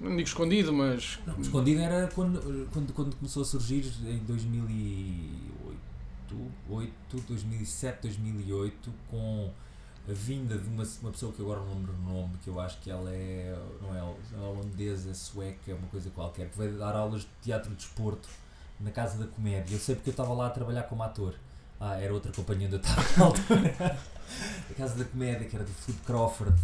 Não 0.00 0.10
digo 0.16 0.22
escondido, 0.22 0.72
mas. 0.72 1.18
Não, 1.26 1.40
escondido 1.40 1.80
era 1.80 2.08
quando, 2.08 2.68
quando, 2.72 2.92
quando 2.92 3.16
começou 3.16 3.42
a 3.42 3.44
surgir 3.44 3.84
em 4.04 4.18
2008, 4.18 5.78
8, 6.68 6.92
2007, 7.28 8.02
2008, 8.02 8.92
com 9.10 9.50
a 10.08 10.12
vinda 10.12 10.58
de 10.58 10.68
uma, 10.68 10.84
uma 11.00 11.10
pessoa 11.12 11.32
que 11.32 11.40
agora 11.40 11.60
não 11.60 11.74
lembro 11.74 11.92
o 11.92 12.12
nome, 12.12 12.38
que 12.42 12.48
eu 12.48 12.58
acho 12.60 12.78
que 12.80 12.90
ela 12.90 13.10
é, 13.10 13.56
não 13.80 13.94
é, 13.94 13.98
é 13.98 14.40
holandesa, 14.40 15.10
é 15.10 15.14
sueca, 15.14 15.70
é 15.70 15.74
uma 15.74 15.88
coisa 15.88 16.10
qualquer, 16.10 16.48
que 16.50 16.58
veio 16.58 16.76
dar 16.78 16.94
aulas 16.94 17.22
de 17.22 17.28
teatro 17.42 17.70
de 17.70 17.76
desporto 17.76 18.28
na 18.80 18.90
Casa 18.90 19.18
da 19.18 19.26
Comédia. 19.26 19.74
Eu 19.74 19.78
sei 19.78 19.94
porque 19.94 20.10
eu 20.10 20.12
estava 20.12 20.32
lá 20.32 20.48
a 20.48 20.50
trabalhar 20.50 20.82
como 20.84 21.02
ator. 21.02 21.34
Ah, 21.78 21.96
era 22.00 22.12
outra 22.12 22.32
companhia 22.32 22.66
onde 22.66 22.76
eu 22.76 22.80
estava 22.80 23.02
na 23.16 23.24
altura. 23.24 23.98
a 24.70 24.74
Casa 24.74 24.96
da 24.96 25.04
Comédia, 25.04 25.48
que 25.48 25.54
era 25.54 25.64
do 25.64 25.72
Philip 25.72 26.02
Crawford, 26.04 26.56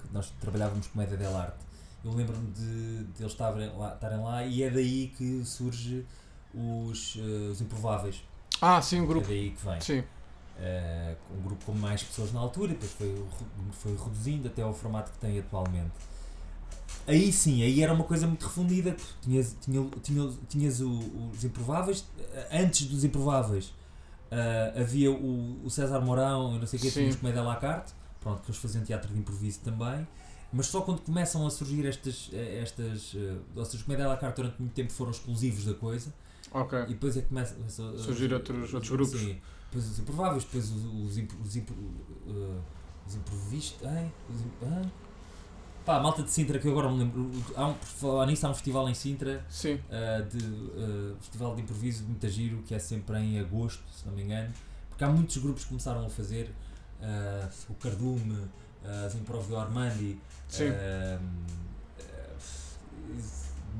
que 0.00 0.12
nós 0.12 0.32
trabalhávamos 0.40 0.86
comédia 0.88 1.16
dell'arte. 1.16 1.68
Eu 2.04 2.12
lembro-me 2.12 2.50
de, 2.52 3.04
de 3.04 3.22
eles 3.22 3.32
estarem 3.32 3.76
lá, 3.76 3.94
estarem 3.94 4.18
lá 4.18 4.44
e 4.44 4.62
é 4.62 4.70
daí 4.70 5.12
que 5.16 5.44
surge 5.44 6.06
os, 6.54 7.16
eh, 7.18 7.50
os 7.50 7.60
Improváveis. 7.60 8.22
Ah, 8.60 8.80
sim, 8.82 9.00
um 9.00 9.04
É 9.04 9.06
grupo. 9.06 9.28
daí 9.28 9.50
que 9.50 9.64
vem. 9.64 9.80
Sim. 9.80 10.04
Eh, 10.60 11.14
um 11.38 11.42
grupo 11.42 11.64
com 11.66 11.72
mais 11.72 12.02
pessoas 12.02 12.32
na 12.32 12.40
altura 12.40 12.72
e 12.72 12.74
depois 12.74 12.90
foi, 12.92 13.24
foi 13.72 13.92
reduzindo 13.96 14.48
até 14.48 14.62
ao 14.62 14.74
formato 14.74 15.12
que 15.12 15.18
tem 15.18 15.38
atualmente. 15.38 15.92
Aí 17.06 17.32
sim, 17.32 17.62
aí 17.62 17.82
era 17.82 17.92
uma 17.92 18.04
coisa 18.04 18.26
muito 18.26 18.44
refundida. 18.46 18.96
Tinhas, 19.22 19.54
tinha, 19.60 19.86
tinha, 20.02 20.30
tinhas 20.48 20.80
o- 20.80 21.30
os 21.32 21.44
Improváveis, 21.44 22.04
eh, 22.18 22.48
antes 22.62 22.86
dos 22.86 23.04
Improváveis 23.04 23.72
eh, 24.30 24.74
havia 24.80 25.10
o, 25.10 25.64
o 25.64 25.70
César 25.70 26.00
Mourão 26.00 26.56
e 26.56 26.58
não 26.58 26.66
sei 26.66 26.78
o 26.78 26.82
que, 26.82 26.90
tínhamos 26.90 27.16
comédia 27.16 27.40
à 27.40 27.44
la 27.44 27.56
carte, 27.56 27.92
pronto, 28.20 28.42
que 28.42 28.50
eles 28.50 28.60
faziam 28.60 28.84
teatro 28.84 29.12
de 29.12 29.18
improviso 29.18 29.60
também. 29.60 30.06
Mas 30.52 30.66
só 30.66 30.80
quando 30.80 31.00
começam 31.02 31.46
a 31.46 31.50
surgir 31.50 31.86
estas, 31.86 32.30
eh, 32.32 32.60
estas, 32.62 33.12
eh, 33.14 33.36
ou 33.54 33.64
seja, 33.64 33.76
os 33.78 33.82
comédia 33.84 34.04
à 34.06 34.08
la 34.08 34.16
carte 34.16 34.36
durante 34.36 34.58
muito 34.60 34.72
tempo 34.74 34.92
foram 34.92 35.12
exclusivos 35.12 35.64
da 35.64 35.74
coisa. 35.74 36.12
Ok. 36.52 36.78
E 36.84 36.86
depois 36.88 37.16
é 37.16 37.22
que 37.22 37.28
começa, 37.28 37.54
começa 37.54 37.82
a- 37.90 37.98
Surgir 37.98 38.32
outros- 38.32 38.74
outros 38.74 38.90
grupos. 38.90 39.20
Sim, 39.20 39.40
depois 39.70 39.90
os 39.90 39.98
improváveis, 39.98 40.44
depois 40.44 40.70
os, 40.70 40.84
os, 40.84 41.18
impro- 41.18 41.38
os, 41.42 41.56
impro- 41.56 41.74
uh, 41.76 42.60
os. 43.06 43.76
Ai, 43.84 44.10
os, 44.30 44.40
ah. 44.66 44.82
Pá, 45.84 45.96
a 45.96 46.00
malta 46.00 46.22
de 46.22 46.30
Sintra 46.30 46.58
que 46.58 46.66
eu 46.68 46.72
agora 46.72 46.90
me 46.90 46.98
lembro. 46.98 47.30
Há 47.56 47.66
um, 47.66 47.74
por 47.74 47.86
falar 47.86 48.26
nisso, 48.26 48.46
há 48.46 48.50
um 48.50 48.54
festival 48.54 48.88
em 48.90 48.94
Sintra 48.94 49.44
Sim. 49.48 49.74
uh, 49.74 50.22
de 50.28 50.44
uh, 50.44 51.16
festival 51.20 51.54
de 51.54 51.62
improviso 51.62 52.02
de 52.02 52.08
muito 52.10 52.28
giro 52.28 52.58
que 52.62 52.74
é 52.74 52.78
sempre 52.78 53.16
em 53.18 53.38
agosto, 53.40 53.82
se 53.90 54.06
não 54.06 54.12
me 54.14 54.22
engano. 54.22 54.52
Porque 54.90 55.02
há 55.04 55.08
muitos 55.08 55.36
grupos 55.38 55.62
que 55.62 55.68
começaram 55.70 56.04
a 56.04 56.10
fazer 56.10 56.50
o 57.70 57.74
Cardume, 57.74 58.48
as 59.06 59.14
Improv 59.14 59.46
de 59.46 59.54
Ormandi. 59.54 60.20
Sim. 60.48 60.64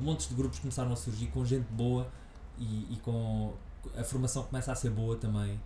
montes 0.01 0.29
de 0.29 0.35
grupos 0.35 0.59
começaram 0.59 0.93
a 0.93 0.95
surgir 0.95 1.27
com 1.27 1.43
gente 1.45 1.65
boa 1.71 2.07
e, 2.59 2.93
e 2.93 2.97
com 3.03 3.53
a 3.97 4.03
formação 4.03 4.43
começa 4.43 4.71
a 4.71 4.75
ser 4.75 4.89
boa 4.89 5.15
também 5.15 5.59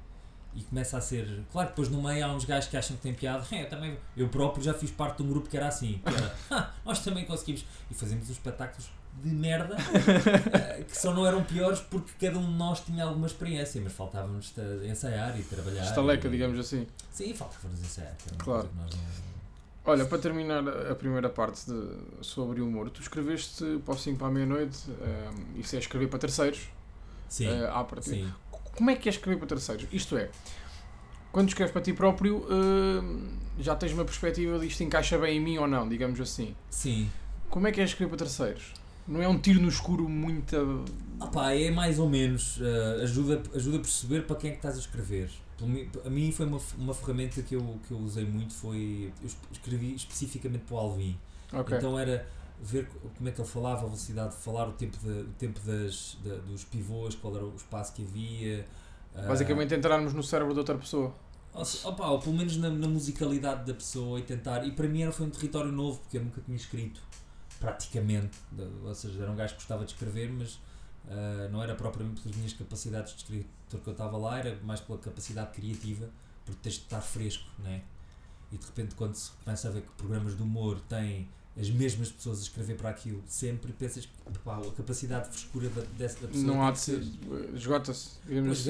e 0.56 0.62
começa 0.64 0.98
a 0.98 1.02
ser. 1.02 1.44
Claro 1.52 1.70
que 1.70 1.74
depois 1.74 1.90
no 1.90 2.02
meio 2.04 2.24
há 2.26 2.32
uns 2.34 2.46
gajos 2.46 2.70
que 2.70 2.78
acham 2.78 2.96
que 2.96 3.02
tem 3.04 3.14
piada. 3.14 3.44
É, 3.52 3.64
eu, 3.64 3.70
também, 3.70 3.98
eu 4.16 4.30
próprio 4.30 4.64
já 4.64 4.74
fiz 4.74 4.92
parte 4.92 5.18
de 5.18 5.24
um 5.24 5.30
grupo 5.30 5.50
que 5.50 5.58
era 5.58 5.68
assim, 5.68 6.00
que 6.06 6.14
era 6.14 6.36
"Ah, 6.52 6.72
nós 6.86 7.00
também 7.00 7.26
conseguimos. 7.26 7.66
E 7.90 7.94
fazíamos 7.94 8.26
os 8.26 8.32
espetáculos 8.32 8.90
de 9.24 9.30
merda 9.30 9.76
eh, 10.54 10.84
que 10.88 10.98
só 10.98 11.14
não 11.14 11.26
eram 11.26 11.44
piores 11.44 11.80
porque 11.82 12.12
cada 12.20 12.40
um 12.40 12.46
de 12.52 12.58
nós 12.58 12.80
tinha 12.82 13.04
alguma 13.04 13.28
experiência, 13.28 13.80
mas 13.84 13.94
faltava-nos 13.94 14.50
ta- 14.52 14.62
ensaiar 14.86 15.40
e 15.40 15.44
trabalhar. 15.44 15.84
Estaleca, 15.84 16.28
e- 16.28 16.32
digamos 16.32 16.60
assim. 16.60 16.88
Sim, 17.12 17.34
faltava-nos 17.34 17.80
ensaiar. 17.82 18.16
Claro. 18.40 18.70
não... 18.76 18.88
Olha, 19.86 20.06
para 20.06 20.18
terminar 20.18 20.64
a 20.90 20.96
primeira 20.96 21.30
parte 21.30 21.66
de- 21.70 21.98
sobre 22.26 22.62
o 22.62 22.68
humor, 22.68 22.90
tu 22.90 23.02
escreveste 23.02 23.82
para 23.86 23.94
o 23.94 23.98
5 23.98 24.18
para 24.18 24.28
a 24.28 24.32
meia-noite, 24.32 24.80
ehm, 25.02 25.60
isso 25.60 25.76
é 25.76 25.80
escrever 25.80 26.08
para 26.08 26.20
terceiros, 26.20 26.70
Sim, 27.34 27.48
eh, 27.48 27.68
à 27.74 27.84
partida. 27.84 28.16
sim. 28.16 28.32
Como 28.76 28.90
é 28.92 28.96
que 28.96 29.10
é 29.10 29.12
escrever 29.12 29.38
para 29.40 29.48
terceiros? 29.48 29.88
Isto 29.92 30.18
é, 30.18 30.30
quando 31.32 31.48
escreves 31.48 31.72
para 31.74 31.82
ti 31.82 31.94
próprio, 31.94 32.46
ehm, 32.50 33.28
já 33.60 33.76
tens 33.76 33.92
uma 33.92 34.06
perspectiva 34.06 34.60
de 34.60 34.68
isto 34.68 34.84
encaixa 34.84 35.18
bem 35.18 35.38
em 35.38 35.40
mim 35.40 35.58
ou 35.58 35.68
não, 35.68 35.88
digamos 35.90 36.20
assim. 36.22 36.56
Sim. 36.70 37.10
Como 37.50 37.68
é 37.68 37.72
que 37.72 37.82
é 37.82 37.84
escrever 37.84 38.10
para 38.10 38.20
terceiros? 38.20 38.72
Não 39.08 39.22
é 39.22 39.28
um 39.28 39.38
tiro 39.38 39.60
no 39.62 39.68
escuro 39.68 40.08
muito. 40.08 40.86
Ah 41.20 41.28
pá, 41.28 41.52
é 41.54 41.70
mais 41.72 41.98
ou 42.00 42.08
menos. 42.08 42.60
eh, 42.62 43.04
ajuda, 43.04 43.42
ajuda 43.56 43.78
a 43.78 43.80
perceber 43.80 44.22
para 44.26 44.36
quem 44.36 44.50
é 44.50 44.54
que 44.54 44.60
estás 44.60 44.76
a 44.76 44.80
escrever. 44.80 45.30
A 46.06 46.10
mim 46.10 46.32
foi 46.32 46.46
uma, 46.46 46.60
uma 46.78 46.94
ferramenta 46.94 47.42
que 47.42 47.56
eu, 47.56 47.80
que 47.88 47.92
eu 47.94 47.98
usei 47.98 48.26
muito, 48.26 48.54
foi. 48.54 49.12
Eu 49.22 49.28
es- 49.28 49.38
escrevi 49.52 49.96
especificamente 49.96 50.64
para 50.68 50.76
o 50.76 50.80
Alvin. 50.80 51.18
Ok. 51.52 51.78
Então 51.78 51.98
era 51.98 52.28
ver 52.62 52.88
co- 52.88 53.10
como 53.18 53.30
é 53.30 53.32
que 53.32 53.42
ele 53.42 53.48
falava, 53.48 53.82
a 53.82 53.86
velocidade 53.86 54.36
de 54.36 54.42
falar, 54.42 54.68
o 54.70 54.74
tempo, 54.74 54.98
de, 54.98 55.10
o 55.22 55.34
tempo 55.34 55.60
das, 55.62 56.18
da- 56.24 56.36
dos 56.38 56.64
pivôs, 56.64 57.16
qual 57.16 57.36
era 57.36 57.46
o 57.46 57.56
espaço 57.56 57.94
que 57.94 58.04
havia. 58.04 58.68
ah, 59.16 59.22
Basicamente 59.28 59.74
entrarmos 59.76 60.14
no 60.14 60.24
cérebro 60.24 60.54
de 60.54 60.60
outra 60.60 60.78
pessoa. 60.78 61.14
ou, 61.54 61.64
opa, 61.86 62.08
ou 62.08 62.20
pelo 62.20 62.36
menos 62.36 62.58
na, 62.58 62.70
na 62.70 62.88
musicalidade 62.88 63.66
da 63.66 63.74
pessoa 63.74 64.20
e 64.20 64.24
tentar. 64.24 64.66
E 64.66 64.72
para 64.72 64.88
mim 64.88 65.02
era, 65.04 65.12
foi 65.12 65.26
um 65.26 65.30
território 65.30 65.72
novo, 65.72 66.00
porque 66.00 66.18
eu 66.18 66.24
nunca 66.24 66.42
tinha 66.42 66.58
escrito, 66.58 67.02
praticamente. 67.60 68.38
De- 68.52 68.64
Ou 68.88 68.96
seja, 68.96 69.22
era 69.22 69.32
um 69.32 69.36
gajo 69.36 69.54
que 69.54 69.60
gostava 69.60 69.86
de 69.86 69.92
escrever, 69.92 70.32
mas 70.32 70.60
ah, 71.10 71.48
não 71.52 71.62
era 71.62 71.76
propriamente 71.76 72.22
pelas 72.22 72.38
minhas 72.38 72.54
capacidades 72.54 73.14
de 73.14 73.20
escritor 73.20 73.80
que 73.82 73.88
eu 73.88 73.94
estava 73.94 74.18
lá, 74.18 74.40
era 74.40 74.58
mais 74.64 74.80
pela 74.82 74.98
capacidade 75.00 75.52
criativa, 75.54 76.10
porque 76.46 76.60
tens 76.64 76.76
de 76.76 76.82
estar 76.82 77.02
fresco, 77.02 77.50
né? 77.60 77.84
E 78.52 78.58
de 78.58 78.66
repente, 78.66 78.96
quando 78.96 79.16
se 79.16 79.32
começa 79.44 79.68
a 79.68 79.72
ver 79.72 79.82
que 79.84 79.92
programas 79.98 80.36
de 80.38 80.44
humor 80.44 80.80
têm 80.82 81.28
as 81.60 81.70
mesmas 81.70 82.12
pessoas 82.12 82.40
a 82.40 82.42
escrever 82.42 82.76
para 82.78 82.90
aquilo 82.90 83.22
sempre, 83.28 83.72
pensas 83.74 84.06
que 84.06 84.40
pá, 84.40 84.58
a 84.58 84.72
capacidade 84.72 85.30
de 85.30 85.36
frescura 85.38 85.70
da, 85.70 85.82
dessa 85.98 86.20
da 86.22 86.28
pessoa 86.28 86.44
Não 86.48 86.64
há 86.66 86.72
de 86.72 86.80
ser. 86.80 87.04
Esgota-se, 87.54 88.18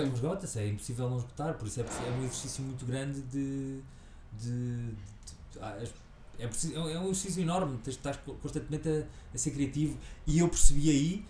assim. 0.02 0.14
esgota-se, 0.14 0.60
é 0.60 0.68
impossível 0.68 1.10
não 1.10 1.18
esgotar, 1.18 1.54
por 1.56 1.68
isso 1.68 1.80
é, 1.80 1.84
é 1.84 2.12
um 2.12 2.20
exercício 2.26 2.64
muito 2.64 2.86
grande 2.86 3.22
de. 3.22 3.80
de, 4.38 4.88
de- 4.92 5.60
ah, 5.62 5.82
é, 6.40 6.48
preciso, 6.48 6.74
é 6.76 7.00
um 7.00 7.04
exercício 7.12 7.42
enorme, 7.42 7.80
co- 8.26 8.34
constantemente 8.36 8.90
a, 8.90 9.04
a 9.34 9.38
ser 9.38 9.52
criativo 9.52 9.98
e 10.28 10.40
eu 10.40 10.50
percebi 10.50 10.90
aí 10.90 11.26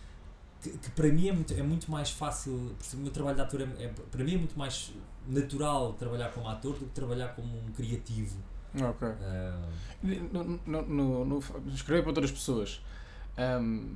que, 0.62 0.70
que 0.72 0.90
para 0.92 1.10
mim 1.10 1.28
é 1.28 1.34
muito, 1.34 1.54
é 1.54 1.62
muito 1.62 1.92
mais 1.92 2.10
fácil, 2.10 2.54
o 2.94 2.98
meu 2.98 3.12
trabalho 3.12 3.36
de 3.36 3.42
ator 3.44 3.62
é, 3.62 3.84
é- 3.84 3.88
para 4.10 4.24
mim 4.24 4.36
é 4.36 4.38
muito 4.38 4.58
mais 4.58 4.92
natural 5.28 5.94
trabalhar 5.94 6.30
como 6.32 6.48
ator 6.48 6.74
do 6.80 6.86
que 6.86 6.94
trabalhar 6.94 7.36
como 7.36 7.48
um 7.60 7.72
criativo. 7.74 8.38
Ok. 8.76 9.08
Ah, 9.08 9.60
No, 10.04 10.60
no, 10.66 11.26
no, 11.26 11.40
escrever 11.74 12.02
para 12.02 12.10
outras 12.10 12.32
pessoas. 12.32 12.82
Ahm, 13.38 13.96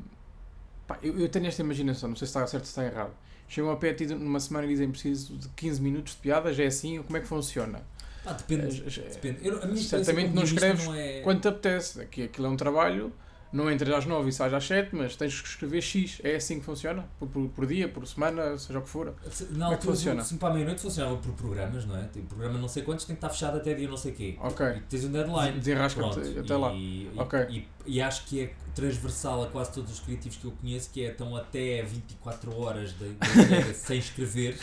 pá, 0.87 0.97
eu, 1.01 1.19
eu 1.19 1.29
tenho 1.29 1.47
esta 1.47 1.61
imaginação, 1.61 2.09
não 2.09 2.15
sei 2.15 2.27
se 2.27 2.31
está 2.31 2.45
certo 2.47 2.63
ou 2.63 2.65
se 2.65 2.71
está 2.71 2.85
errado. 2.85 3.11
Chegam 3.47 3.71
a 3.71 3.77
pé 3.77 3.91
a 3.91 3.95
ti 3.95 4.05
numa 4.07 4.39
semana 4.39 4.65
e 4.65 4.69
dizem 4.69 4.89
preciso 4.91 5.37
de 5.37 5.47
15 5.49 5.81
minutos 5.81 6.13
de 6.13 6.19
piada, 6.19 6.53
já 6.53 6.63
é 6.63 6.67
assim? 6.67 7.01
Como 7.03 7.17
é 7.17 7.21
que 7.21 7.27
funciona? 7.27 7.81
pá, 8.27 8.33
depende. 8.33 8.83
Eh, 8.85 9.09
depende. 9.09 9.47
Eu, 9.47 9.61
a 9.61 9.65
minha 9.65 9.79
experiência 9.79 10.03
certamente 10.03 10.33
não 10.33 10.43
escreves 10.43 10.85
não 10.85 10.95
é, 10.95 11.21
Quando 11.21 11.41
te 11.41 11.47
apetece, 11.47 12.01
aqui, 12.01 12.23
aquilo 12.23 12.47
é 12.47 12.49
um 12.49 12.57
trabalho, 12.57 13.13
não 13.51 13.71
entras 13.71 13.93
às 13.93 14.05
9 14.05 14.29
e 14.29 14.33
sais 14.33 14.53
às 14.53 14.65
7, 14.65 14.95
mas 14.95 15.15
tens 15.15 15.39
que 15.41 15.47
escrever 15.47 15.81
X. 15.81 16.19
É 16.23 16.35
assim 16.35 16.59
que 16.59 16.65
funciona? 16.65 17.05
Por, 17.19 17.27
por, 17.27 17.47
por 17.49 17.65
dia, 17.65 17.87
por 17.87 18.05
semana, 18.07 18.57
seja 18.57 18.79
o 18.79 18.81
que 18.81 18.89
for. 18.89 19.05
Na 19.07 19.13
Como 19.13 19.25
é 19.27 19.57
que 19.57 19.63
altura, 19.63 19.79
funciona? 19.95 20.21
assim, 20.21 20.37
para 20.37 20.49
a 20.49 20.53
meia-noite 20.53 20.81
funcionava 20.81 21.17
por 21.17 21.31
programas, 21.33 21.85
não 21.85 21.97
é? 21.97 22.03
Tem 22.03 22.23
programa 22.23 22.57
não 22.59 22.67
sei 22.67 22.83
quantos, 22.83 23.05
tem 23.05 23.15
que 23.15 23.17
estar 23.19 23.29
fechado 23.29 23.57
até 23.57 23.73
dia 23.73 23.87
não 23.87 23.97
sei 23.97 24.11
quê. 24.11 24.35
Ok. 24.39 24.65
E 24.65 24.79
tens 24.81 25.03
um 25.05 25.11
deadline. 25.11 25.57
Desenrasca-te 25.59 26.39
até 26.39 26.55
lá. 26.57 26.73
E, 26.73 27.03
e- 27.05 27.11
Ok. 27.17 27.39
e, 27.49 27.67
e 27.85 28.01
acho 28.01 28.25
que 28.25 28.41
é 28.41 28.53
transversal 28.75 29.43
a 29.43 29.47
quase 29.47 29.71
todos 29.71 29.91
os 29.91 29.99
criativos 29.99 30.37
que 30.37 30.45
eu 30.45 30.51
conheço, 30.61 30.89
que 30.91 31.03
é 31.03 31.09
estão 31.11 31.35
até 31.35 31.81
24 31.81 32.55
horas 32.59 32.93
da 32.93 33.07
entrega 33.07 33.73
sem 33.73 33.97
escrever. 33.97 34.57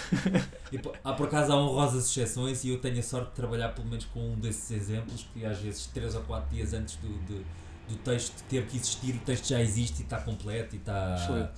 E, 0.73 0.79
há 1.03 1.13
por 1.15 1.27
acaso 1.27 1.53
há 1.53 1.57
honrosas 1.57 2.09
exceções 2.09 2.63
e 2.65 2.69
eu 2.69 2.79
tenho 2.79 2.99
a 2.99 3.03
sorte 3.03 3.31
de 3.31 3.35
trabalhar 3.35 3.71
pelo 3.71 3.89
menos 3.89 4.05
com 4.05 4.21
um 4.21 4.35
desses 4.37 4.71
exemplos, 4.71 5.27
que 5.33 5.45
às 5.45 5.59
vezes 5.59 5.87
3 5.87 6.15
ou 6.15 6.23
4 6.23 6.55
dias 6.55 6.73
antes 6.75 6.97
do, 6.97 7.09
do, 7.09 7.45
do 7.89 7.97
texto 7.97 8.43
ter 8.49 8.67
que 8.67 8.77
existir, 8.77 9.15
o 9.15 9.19
texto 9.21 9.49
já 9.49 9.61
existe 9.61 10.01
e 10.01 10.05
está 10.05 10.19
completo 10.21 10.75
e 10.75 10.79
está. 10.79 11.53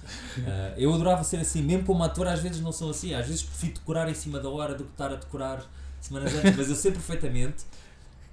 Ah, 0.46 0.74
eu 0.76 0.92
adorava 0.92 1.22
ser 1.24 1.38
assim, 1.38 1.62
mesmo 1.62 1.84
como 1.84 2.02
ator, 2.02 2.26
às 2.28 2.40
vezes 2.40 2.60
não 2.60 2.72
são 2.72 2.90
assim. 2.90 3.14
Às 3.14 3.26
vezes 3.26 3.42
prefiro 3.42 3.74
decorar 3.74 4.08
em 4.08 4.14
cima 4.14 4.40
da 4.40 4.48
hora 4.48 4.74
do 4.74 4.84
que 4.84 4.90
estar 4.90 5.12
a 5.12 5.16
decorar 5.16 5.64
semanas 6.00 6.34
antes, 6.34 6.56
mas 6.56 6.68
eu 6.68 6.74
sei 6.76 6.92
perfeitamente 6.92 7.64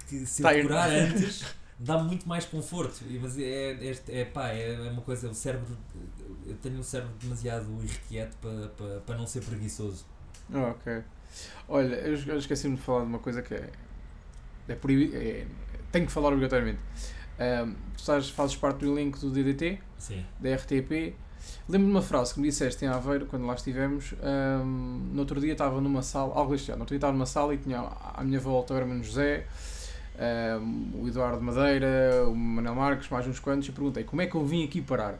que 0.08 0.26
se 0.26 0.42
eu 0.42 0.48
Tá 0.48 0.52
decorar 0.52 0.90
antes 0.90 1.44
dá-me 1.78 2.04
muito 2.04 2.28
mais 2.28 2.44
conforto. 2.44 3.00
Mas 3.20 3.38
é, 3.38 3.72
é, 3.72 4.20
é, 4.20 4.24
pá, 4.24 4.48
é 4.48 4.90
uma 4.90 5.02
coisa, 5.02 5.28
o 5.28 5.34
cérebro, 5.34 5.76
eu 6.46 6.56
tenho 6.56 6.78
um 6.78 6.82
cérebro 6.82 7.14
demasiado 7.20 7.66
irrequieto 7.82 8.36
para, 8.40 8.68
para, 8.68 9.00
para 9.00 9.16
não 9.16 9.26
ser 9.26 9.42
preguiçoso. 9.42 10.04
Ah, 10.52 10.68
ok. 10.68 11.02
Olha, 11.68 11.94
eu 11.96 12.38
esqueci-me 12.38 12.76
de 12.76 12.82
falar 12.82 13.00
de 13.00 13.06
uma 13.06 13.18
coisa 13.18 13.42
que 13.42 13.54
é. 13.54 13.70
é, 14.68 14.74
proibi- 14.74 15.14
é 15.14 15.46
tenho 15.92 16.06
que 16.06 16.12
falar 16.12 16.28
obrigatoriamente. 16.28 16.80
Ahm, 17.38 17.72
tu 17.96 18.00
estás, 18.00 18.28
fazes 18.30 18.56
parte 18.56 18.78
do 18.80 18.92
elenco 18.92 19.18
do 19.18 19.30
DDT, 19.30 19.78
Sim. 19.98 20.24
da 20.40 20.54
RTP. 20.54 21.14
Lembro-me 21.68 21.86
de 21.86 21.90
uma 21.98 22.02
frase 22.02 22.34
que 22.34 22.40
me 22.40 22.48
disseste 22.48 22.84
em 22.84 22.88
Aveiro, 22.88 23.26
quando 23.26 23.46
lá 23.46 23.54
estivemos. 23.54 24.14
ahm, 24.22 25.10
no 25.12 25.20
outro 25.20 25.40
dia 25.40 25.52
estava 25.52 25.80
numa 25.80 26.02
sala, 26.02 26.34
algo 26.34 26.52
deste 26.52 26.70
ano, 26.70 26.78
no 26.78 26.82
outro 26.82 26.92
dia 26.94 26.98
estava 26.98 27.12
numa 27.12 27.26
sala 27.26 27.54
e 27.54 27.58
tinha 27.58 27.80
à 28.14 28.22
minha 28.24 28.40
volta 28.40 28.72
o 28.74 28.76
Hermano 28.76 29.02
José, 29.02 29.46
ahm, 30.18 30.90
o 31.02 31.08
Eduardo 31.08 31.42
Madeira, 31.42 32.24
o 32.28 32.34
Manuel 32.34 32.74
Marques, 32.74 33.08
mais 33.08 33.26
uns 33.26 33.38
quantos, 33.40 33.68
e 33.68 33.72
perguntei 33.72 34.04
como 34.04 34.22
é 34.22 34.26
que 34.26 34.34
eu 34.34 34.44
vim 34.44 34.64
aqui 34.64 34.80
parar. 34.80 35.18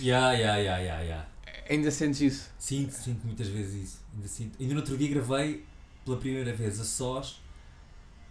Ya, 0.00 0.32
ya, 0.32 0.56
ya, 0.56 0.78
ya, 0.78 1.00
ya. 1.00 1.26
Ainda 1.70 1.90
sentes 1.90 2.20
isso? 2.20 2.50
Sinto, 2.58 2.92
sinto 2.92 3.26
muitas 3.26 3.48
vezes 3.48 3.82
isso. 3.82 4.00
Ainda, 4.14 4.28
sinto. 4.28 4.56
Ainda 4.60 4.74
no 4.74 4.80
outro 4.80 4.96
dia 4.96 5.08
gravei 5.08 5.64
pela 6.04 6.16
primeira 6.16 6.52
vez 6.52 6.78
a 6.80 6.84
sós 6.84 7.40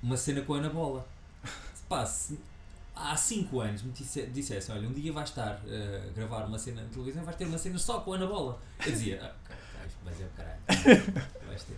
uma 0.02 0.16
cena 0.16 0.42
com 0.42 0.54
a 0.54 0.58
Ana 0.58 0.70
Bola. 0.70 1.06
Pá, 1.90 2.06
se 2.06 2.38
há 2.96 3.16
5 3.16 3.60
anos 3.60 3.82
me 3.84 3.92
disse, 3.92 4.26
dissesse: 4.28 4.72
Olha, 4.72 4.88
um 4.88 4.94
dia 4.94 5.12
vais 5.12 5.30
estar 5.30 5.62
eh, 5.68 6.04
a 6.10 6.14
gravar 6.14 6.46
uma 6.46 6.58
cena 6.58 6.82
na 6.84 6.88
televisão 6.90 7.24
vais 7.24 7.38
ter 7.38 7.46
uma 7.46 7.58
cena 7.58 7.78
só 7.78 8.00
com 8.00 8.14
a 8.14 8.16
Ana 8.16 8.28
Bola. 8.28 8.60
Eu 8.86 8.92
dizia: 8.92 9.20
ah, 9.22 9.34
caralho, 9.48 9.92
Mas 10.04 10.22
é 10.22 10.26
o 10.26 10.30
caralho. 10.30 11.04
Vais 11.48 11.64
ter. 11.64 11.78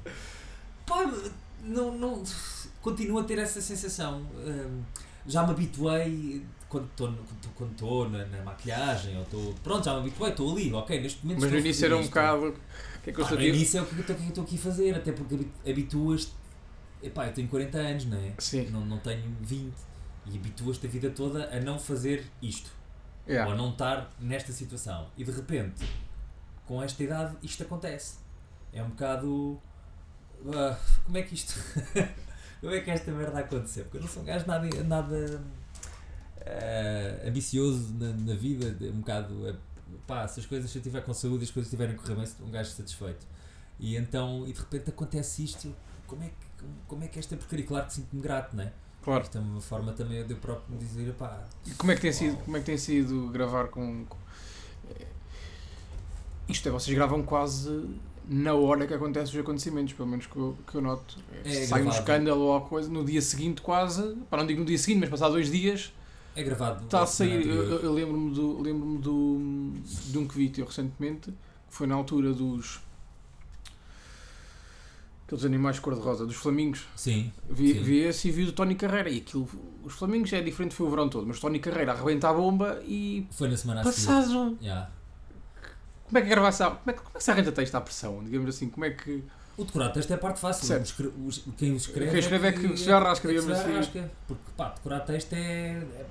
Pá, 0.85 1.11
não, 1.63 1.97
não. 1.97 2.23
Continuo 2.81 3.19
a 3.19 3.23
ter 3.23 3.37
essa 3.39 3.59
sensação. 3.61 4.21
Hum, 4.37 4.81
já 5.25 5.43
me 5.43 5.51
habituei 5.51 6.45
quando 6.69 6.85
estou 6.85 7.13
quando 7.55 7.71
estou 7.71 8.09
na, 8.09 8.25
na 8.25 8.41
maquilhagem 8.43 9.17
ou 9.17 9.23
estou. 9.23 9.53
Pronto, 9.63 9.83
já 9.83 9.93
me 9.93 9.99
habituei, 10.01 10.29
estou 10.31 10.51
ali, 10.53 10.71
ok, 10.73 11.01
neste 11.01 11.25
momento. 11.25 11.41
Mas 11.41 11.51
no 11.51 11.57
início 11.59 11.85
era 11.85 11.97
um 11.97 12.03
bocado. 12.03 12.47
O 12.47 13.01
que 13.03 13.09
é 13.09 13.13
que 13.13 13.21
eu 13.21 13.29
no 13.29 13.41
início 13.41 13.79
é 13.79 13.81
o 13.81 13.85
que 13.85 13.95
eu 13.95 13.99
estou- 14.01 14.15
que 14.15 14.23
eu 14.23 14.27
estou 14.29 14.43
aqui 14.43 14.55
a 14.55 14.59
fazer, 14.59 14.95
até 14.95 15.11
porque 15.11 15.35
habi- 15.35 15.51
habituas-te. 15.69 16.31
Epá, 17.03 17.27
eu 17.27 17.33
tenho 17.33 17.47
40 17.47 17.77
anos, 17.77 18.05
não 18.05 18.17
é? 18.17 18.33
Sim. 18.39 18.67
Não, 18.69 18.85
não 18.85 18.97
tenho 18.99 19.23
20. 19.41 19.73
E 20.31 20.37
habituas-te 20.37 20.87
a 20.87 20.89
vida 20.89 21.09
toda 21.09 21.55
a 21.55 21.59
não 21.59 21.79
fazer 21.79 22.25
isto. 22.41 22.69
Ou 23.25 23.33
Yeah. 23.33 23.51
a 23.53 23.55
não 23.57 23.71
estar 23.71 24.09
nesta 24.21 24.53
situação. 24.53 25.09
E 25.17 25.23
de 25.23 25.31
repente, 25.31 25.85
com 26.65 26.81
esta 26.81 27.03
idade, 27.03 27.35
isto 27.43 27.61
acontece. 27.63 28.19
É 28.71 28.81
um 28.81 28.89
bocado. 28.89 29.59
ah, 30.53 30.77
como 31.03 31.17
é 31.17 31.23
que 31.23 31.33
isto. 31.33 31.53
como 32.61 32.73
é 32.73 32.79
que 32.81 32.89
esta 32.89 33.11
merda 33.11 33.39
aconteceu? 33.39 33.83
Porque 33.83 33.97
eu 33.97 34.01
não 34.01 34.07
sou 34.07 34.21
um 34.23 34.25
gajo 34.25 34.45
nada. 34.47 34.69
nada 34.83 35.41
ah, 36.45 37.27
ambicioso 37.27 37.93
na, 37.95 38.13
na 38.13 38.33
vida. 38.33 38.75
é 38.85 38.89
Um 38.89 38.99
bocado. 38.99 39.49
ah, 39.49 39.55
pá, 40.05 40.27
se 40.27 40.39
as 40.39 40.45
coisas 40.45 40.69
se 40.71 40.77
eu 40.77 40.81
tiver 40.81 41.01
com 41.01 41.13
saúde 41.13 41.43
e 41.43 41.47
as 41.47 41.51
coisas 41.51 41.67
estiverem 41.67 41.95
a 41.95 41.97
correr 41.97 42.15
bem, 42.15 42.27
um 42.41 42.51
gajo 42.51 42.71
satisfeito. 42.71 43.25
E 43.79 43.95
então, 43.95 44.47
e 44.47 44.53
de 44.53 44.59
repente 44.59 44.89
acontece 44.89 45.43
isto. 45.43 45.73
Como 46.05 46.23
é 46.23 46.27
que, 46.27 46.65
como 46.87 47.03
é 47.03 47.07
que 47.07 47.19
esta 47.19 47.35
porcaria? 47.35 47.65
Claro 47.65 47.85
que 47.87 47.93
sinto-me 47.93 48.21
grato, 48.21 48.55
não 48.55 48.63
é? 48.63 48.71
Claro. 49.07 49.23
Isto 49.23 49.37
é 49.37 49.41
uma 49.41 49.61
forma 49.61 49.93
também 49.93 50.21
de 50.25 50.31
eu 50.33 50.37
próprio 50.37 50.65
me 50.69 50.77
dizer, 50.77 51.13
pá, 51.13 51.45
E 51.65 51.71
como 51.75 51.93
é 51.93 51.95
que 51.95 52.01
tem 52.01 52.11
sido, 52.11 52.35
como 52.43 52.57
é 52.57 52.59
que 52.59 52.65
tem 52.65 52.77
sido 52.77 53.29
gravar 53.29 53.69
com, 53.69 54.03
com- 54.03 54.17
Isto 56.49 56.67
é, 56.67 56.71
vocês 56.73 56.93
gravam 56.93 57.23
quase 57.23 57.89
na 58.27 58.53
hora 58.53 58.85
que 58.85 58.93
acontecem 58.93 59.35
os 59.35 59.39
acontecimentos, 59.41 59.93
pelo 59.93 60.09
menos 60.09 60.25
que 60.25 60.35
eu, 60.35 60.57
que 60.69 60.75
eu 60.75 60.81
noto. 60.81 61.17
É, 61.45 61.49
É 61.63 61.65
sai 61.67 61.79
um 61.79 61.85
gravado. 61.85 62.03
escândalo 62.03 62.41
ou 62.41 62.51
alguma 62.51 62.69
coisa, 62.69 62.89
no 62.89 63.05
dia 63.05 63.21
seguinte 63.21 63.61
quase, 63.61 64.15
para 64.29 64.39
não 64.39 64.47
digo 64.47 64.59
no 64.59 64.65
dia 64.65 64.77
seguinte, 64.77 64.99
mas 64.99 65.09
passar 65.09 65.29
dois 65.29 65.49
dias, 65.49 65.93
É 66.35 66.43
gravado. 66.43 66.83
Está 66.83 67.03
a 67.03 67.05
sair, 67.05 67.47
eu, 67.47 67.79
eu- 67.79 67.93
lembro-me 67.93 68.33
do, 68.35 68.61
lembro 68.61 68.97
do, 68.99 69.71
de 70.11 70.17
um 70.17 70.27
que 70.27 70.37
vi 70.37 70.51
recentemente, 70.61 71.31
que 71.31 71.73
foi 71.73 71.87
na 71.87 71.95
altura 71.95 72.33
dos. 72.33 72.81
Aqueles 75.27 75.45
animais 75.45 75.77
cor-de-rosa, 75.77 76.25
dos 76.25 76.35
flamingos. 76.37 76.87
Sim. 76.95 77.31
Vi, 77.49 77.73
Sim. 77.73 77.83
vi 77.83 77.99
esse 77.99 78.29
e 78.29 78.31
vi 78.31 78.43
o 78.45 78.51
Tony 78.53 78.73
Carreira. 78.75 79.09
E 79.09 79.17
aquilo, 79.19 79.47
os 79.83 79.93
flamingos 79.93 80.31
é 80.33 80.41
diferente, 80.41 80.73
foi 80.73 80.87
o 80.87 80.89
verão 80.89 81.07
todo, 81.09 81.27
mas 81.27 81.39
Tony 81.39 81.59
Carreira 81.59 81.91
arrebenta 81.91 82.29
a 82.29 82.33
bomba 82.33 82.81
e. 82.85 83.27
Foi 83.31 83.47
na 83.49 83.57
semana. 83.57 83.83
Passado. 83.83 84.57
Yeah. 84.61 84.89
Como 86.05 86.17
é 86.17 86.21
que 86.21 86.27
a 86.27 86.29
gravação. 86.29 86.69
Como 86.77 86.89
é, 86.89 86.93
que- 86.93 86.99
como 87.01 87.11
é 87.15 87.17
que 87.17 87.23
se 87.23 87.31
arranja 87.31 87.51
texto 87.51 87.75
à 87.75 87.81
pressão? 87.81 88.23
Digamos 88.23 88.49
assim, 88.55 88.69
como 88.69 88.85
é 88.85 88.91
que. 88.91 89.23
O 89.57 89.65
decorar 89.65 89.89
texto 89.89 90.11
é 90.11 90.13
a 90.13 90.17
parte 90.17 90.39
fácil. 90.39 90.65
Certo. 90.65 91.13
Os- 91.25 91.43
quem 91.57 91.75
escreve, 91.75 92.11
Quem 92.11 92.19
escreve 92.19 92.47
é 92.47 92.51
que 92.53 92.77
se 92.77 92.91
arrasca, 92.91 93.27
é 93.27 93.33
que 93.33 93.39
digamos 93.39 93.57
se 93.57 93.63
assim. 93.65 93.73
arrasca. 93.73 94.11
Porque 94.27 94.43
pá, 94.55 94.69
decorar 94.69 94.99
texto 95.01 95.33
é, 95.33 95.37
é, 95.39 96.05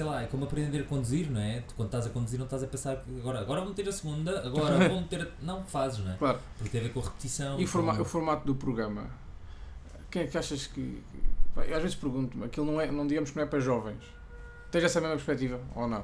sei 0.00 0.08
lá, 0.08 0.22
é 0.22 0.26
como 0.26 0.44
aprender 0.46 0.80
a 0.80 0.84
conduzir, 0.84 1.30
não 1.30 1.38
é? 1.38 1.60
Tu, 1.60 1.74
quando 1.74 1.88
estás 1.88 2.06
a 2.06 2.08
conduzir 2.08 2.38
não 2.38 2.46
estás 2.46 2.62
a 2.62 2.66
pensar 2.66 2.96
que 2.96 3.18
agora, 3.18 3.38
agora 3.40 3.60
vou 3.60 3.68
meter 3.68 3.86
a 3.86 3.92
segunda, 3.92 4.46
agora 4.46 4.88
vou 4.88 4.98
meter 5.02 5.20
a... 5.22 5.44
Não, 5.44 5.62
fazes, 5.64 5.98
não 6.02 6.12
é? 6.12 6.16
Claro. 6.16 6.38
Porque 6.56 6.70
tem 6.70 6.80
a 6.80 6.84
ver 6.84 6.92
com 6.94 7.00
a 7.00 7.02
repetição. 7.02 7.60
E 7.60 7.64
o, 7.64 7.68
forma- 7.68 7.94
com- 7.94 8.00
o 8.00 8.04
formato 8.06 8.46
do 8.46 8.54
programa? 8.54 9.10
Quem 10.10 10.22
é 10.22 10.26
que 10.26 10.38
achas 10.38 10.66
que. 10.66 11.02
Eu 11.54 11.76
às 11.76 11.82
vezes 11.82 11.94
pergunto-me, 11.96 12.46
aquilo 12.46 12.64
não 12.64 12.80
é, 12.80 12.90
não 12.90 13.06
digamos 13.06 13.30
que 13.30 13.36
não 13.36 13.42
é 13.42 13.46
para 13.46 13.60
jovens. 13.60 14.02
Tens 14.70 14.84
essa 14.84 15.00
mesma 15.02 15.16
perspectiva 15.16 15.60
ou 15.74 15.86
não? 15.86 16.02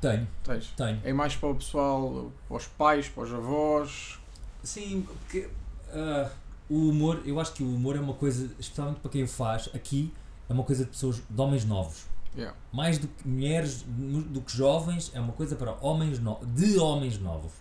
Tenho, 0.00 0.26
Tens. 0.42 0.68
tenho. 0.74 0.98
É 1.04 1.12
mais 1.12 1.36
para 1.36 1.50
o 1.50 1.54
pessoal, 1.54 2.32
para 2.48 2.56
os 2.56 2.66
pais, 2.66 3.08
para 3.10 3.24
os 3.24 3.34
avós. 3.34 4.18
Sim, 4.62 5.02
porque 5.06 5.50
ah, 5.92 6.30
o 6.70 6.88
humor, 6.88 7.20
eu 7.26 7.38
acho 7.38 7.52
que 7.52 7.62
o 7.62 7.74
humor 7.74 7.94
é 7.94 8.00
uma 8.00 8.14
coisa, 8.14 8.48
especialmente 8.58 9.00
para 9.00 9.10
quem 9.10 9.22
o 9.24 9.28
faz, 9.28 9.68
aqui 9.74 10.14
é 10.48 10.52
uma 10.54 10.64
coisa 10.64 10.84
de 10.84 10.90
pessoas, 10.90 11.20
de 11.28 11.40
homens 11.40 11.66
novos. 11.66 12.06
Yeah. 12.36 12.56
Mais 12.72 12.98
do 12.98 13.08
que 13.08 13.26
mulheres, 13.26 13.84
mu- 13.86 14.22
do 14.22 14.40
que 14.40 14.56
jovens, 14.56 15.10
é 15.14 15.20
uma 15.20 15.32
coisa 15.32 15.56
para 15.56 15.72
homens 15.80 16.18
no, 16.20 16.38
de 16.54 16.78
homens 16.78 17.18
novos. 17.18 17.52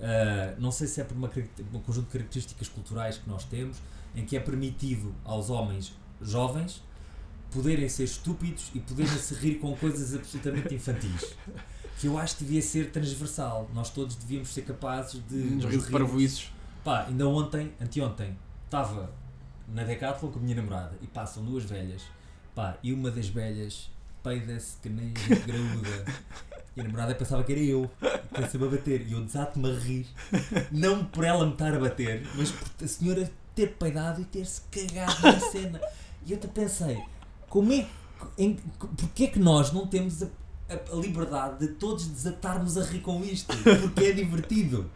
Ah, 0.00 0.54
não 0.58 0.70
sei 0.70 0.86
se 0.86 1.00
é 1.00 1.04
por 1.04 1.16
uma, 1.16 1.30
um 1.72 1.80
conjunto 1.80 2.06
de 2.06 2.12
características 2.12 2.68
culturais 2.68 3.16
que 3.18 3.28
nós 3.28 3.44
temos, 3.44 3.76
em 4.14 4.24
que 4.24 4.36
é 4.36 4.40
permitido 4.40 5.14
aos 5.24 5.50
homens 5.50 5.92
jovens 6.20 6.82
poderem 7.50 7.88
ser 7.88 8.04
estúpidos 8.04 8.70
e 8.74 8.80
poderem 8.80 9.16
se 9.18 9.34
rir 9.34 9.56
com 9.56 9.74
coisas 9.76 10.14
absolutamente 10.14 10.74
infantis. 10.74 11.34
Que 12.00 12.08
eu 12.08 12.18
acho 12.18 12.36
que 12.36 12.44
devia 12.44 12.60
ser 12.62 12.90
transversal. 12.90 13.70
Nós 13.72 13.90
todos 13.90 14.16
devíamos 14.16 14.48
ser 14.52 14.62
capazes 14.62 15.22
de. 15.28 15.36
Nos 15.36 15.64
nos 15.64 15.64
rir 15.64 15.70
de 15.70 15.76
rirmos. 15.76 15.90
parvoíces. 15.90 16.50
Pá, 16.84 17.04
ainda 17.06 17.26
ontem, 17.28 17.72
anteontem, 17.80 18.36
estava 18.64 19.10
na 19.68 19.84
Decathlon 19.84 20.30
com 20.30 20.38
a 20.38 20.42
minha 20.42 20.56
namorada 20.56 20.96
e 21.00 21.06
passam 21.06 21.44
duas 21.44 21.64
velhas. 21.64 22.02
Pá, 22.54 22.76
e 22.82 22.92
uma 22.92 23.10
das 23.10 23.28
velhas 23.28 23.90
peida-se 24.24 24.78
que 24.82 24.88
nem 24.88 25.12
graúda. 25.12 26.12
E 26.76 26.80
a 26.80 26.84
namorada 26.84 27.14
pensava 27.14 27.44
que 27.44 27.52
era 27.52 27.60
eu, 27.60 27.88
que 28.00 28.28
começa-me 28.34 28.66
a 28.66 28.70
bater. 28.70 29.06
E 29.06 29.12
eu 29.12 29.20
desato-me 29.20 29.70
a 29.70 29.78
rir, 29.78 30.06
não 30.72 31.04
por 31.04 31.22
ela 31.22 31.46
me 31.46 31.52
estar 31.52 31.72
a 31.72 31.78
bater, 31.78 32.26
mas 32.34 32.50
por 32.50 32.84
a 32.84 32.88
senhora 32.88 33.30
ter 33.54 33.74
peidado 33.74 34.20
e 34.20 34.24
ter-se 34.24 34.62
cagado 34.62 35.22
na 35.22 35.38
cena. 35.38 35.80
E 36.26 36.32
eu 36.32 36.38
te 36.38 36.48
pensei, 36.48 37.00
como 37.48 37.72
é, 37.72 37.86
em, 38.36 38.54
porque 38.96 39.24
é 39.24 39.26
que 39.28 39.38
nós 39.38 39.70
não 39.70 39.86
temos 39.86 40.22
a, 40.22 40.28
a- 40.68 40.92
a 40.92 40.96
liberdade 40.96 41.58
de 41.66 41.74
todos 41.74 42.06
desatarmos 42.06 42.76
a 42.78 42.82
rir 42.84 43.00
com 43.00 43.22
isto? 43.24 43.54
Porque 43.82 44.04
é 44.04 44.12
divertido. 44.12 44.90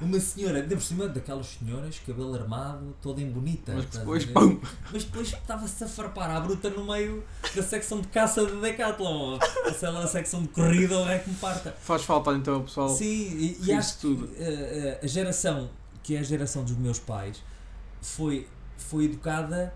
Uma 0.00 0.18
senhora, 0.18 0.58
ainda 0.58 0.74
por 0.74 0.82
cima 0.82 1.06
daquelas 1.08 1.46
senhoras, 1.46 2.00
cabelo 2.04 2.34
armado, 2.34 2.94
toda 3.00 3.20
em 3.20 3.30
bonita. 3.30 3.72
Mas 3.74 3.84
a 3.96 3.98
depois, 4.00 4.24
pum! 4.26 4.60
Mas 4.92 5.04
depois 5.04 5.28
estava-se 5.28 5.84
a 5.84 5.88
farpar 5.88 6.28
à 6.30 6.40
bruta 6.40 6.68
no 6.70 6.84
meio 6.84 7.22
da 7.54 7.62
secção 7.62 8.00
de 8.00 8.08
caça 8.08 8.44
de 8.44 8.56
Decathlon. 8.60 9.38
Ou 9.66 9.72
sei 9.72 9.90
lá, 9.90 10.02
a 10.02 10.08
secção 10.08 10.42
de 10.42 10.48
corrida 10.48 10.98
ou 10.98 11.08
é 11.08 11.18
que 11.20 11.30
me 11.30 11.36
parta. 11.36 11.70
Faz 11.80 12.02
falta 12.02 12.32
então 12.32 12.62
pessoal. 12.64 12.88
Sim, 12.88 13.04
e, 13.06 13.58
e 13.62 13.72
acho 13.72 13.98
tudo. 14.00 14.26
que 14.26 14.42
eh, 14.42 14.98
eh, 15.00 15.04
a 15.04 15.06
geração, 15.06 15.70
que 16.02 16.16
é 16.16 16.18
a 16.18 16.22
geração 16.24 16.64
dos 16.64 16.76
meus 16.76 16.98
pais, 16.98 17.40
foi, 18.00 18.48
foi 18.76 19.04
educada 19.04 19.72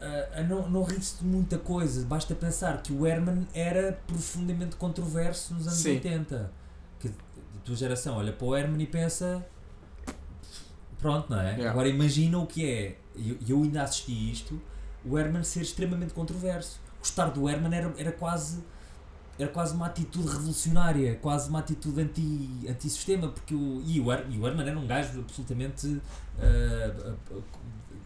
a, 0.00 0.40
a 0.40 0.42
não, 0.42 0.68
não 0.68 0.82
rir-se 0.82 1.18
de 1.18 1.24
muita 1.24 1.58
coisa. 1.58 2.04
Basta 2.06 2.34
pensar 2.34 2.82
que 2.82 2.92
o 2.92 3.06
Herman 3.06 3.46
era 3.54 3.98
profundamente 4.06 4.76
controverso 4.76 5.54
nos 5.54 5.66
anos 5.66 5.78
Sim. 5.78 5.96
80. 5.96 6.52
Que 6.98 7.08
a 7.08 7.64
tua 7.64 7.76
geração 7.76 8.16
olha 8.16 8.32
para 8.32 8.46
o 8.46 8.56
Herman 8.56 8.82
e 8.82 8.86
pensa. 8.86 9.44
Pronto, 10.98 11.30
não 11.30 11.40
é? 11.40 11.52
Yeah. 11.52 11.70
Agora 11.70 11.88
imagina 11.88 12.38
o 12.38 12.46
que 12.46 12.68
é. 12.68 12.98
E 13.14 13.30
eu, 13.30 13.38
eu 13.48 13.62
ainda 13.62 13.82
assisti 13.82 14.30
isto. 14.30 14.60
O 15.04 15.18
Herman 15.18 15.42
ser 15.42 15.62
extremamente 15.62 16.12
controverso. 16.12 16.80
Gostar 16.98 17.30
do 17.30 17.48
Herman 17.48 17.74
era, 17.74 17.94
era 17.96 18.12
quase 18.12 18.62
era 19.38 19.48
quase 19.48 19.74
uma 19.74 19.86
atitude 19.86 20.28
revolucionária, 20.28 21.14
quase 21.16 21.48
uma 21.48 21.60
atitude 21.60 22.02
anti, 22.02 22.68
anti-sistema, 22.68 23.28
porque 23.28 23.54
o, 23.54 23.82
e, 23.86 23.98
o 23.98 24.12
Her, 24.12 24.26
e 24.28 24.38
o 24.38 24.46
Herman 24.46 24.68
era 24.68 24.78
um 24.78 24.86
gajo 24.86 25.20
absolutamente 25.20 25.98
ah, 26.38 27.14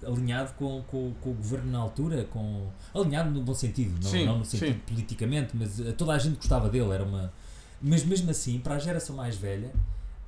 alinhado 0.06 0.52
com, 0.54 0.82
com, 0.88 1.12
com 1.20 1.30
o 1.30 1.34
governo 1.34 1.70
na 1.72 1.78
altura, 1.78 2.24
com, 2.24 2.68
alinhado 2.94 3.30
no 3.30 3.42
bom 3.42 3.54
sentido, 3.54 3.94
não, 4.02 4.10
Sim, 4.10 4.26
não 4.26 4.38
no 4.38 4.44
sentido 4.44 4.74
sim. 4.74 4.80
politicamente, 4.86 5.56
mas 5.56 5.80
ah, 5.80 5.92
toda 5.96 6.12
a 6.12 6.18
gente 6.18 6.36
gostava 6.36 6.68
dele, 6.68 6.90
era 6.92 7.04
uma, 7.04 7.32
mas 7.80 8.04
mesmo 8.04 8.30
assim, 8.30 8.58
para 8.58 8.74
a 8.74 8.78
geração 8.78 9.16
mais 9.16 9.36
velha, 9.36 9.70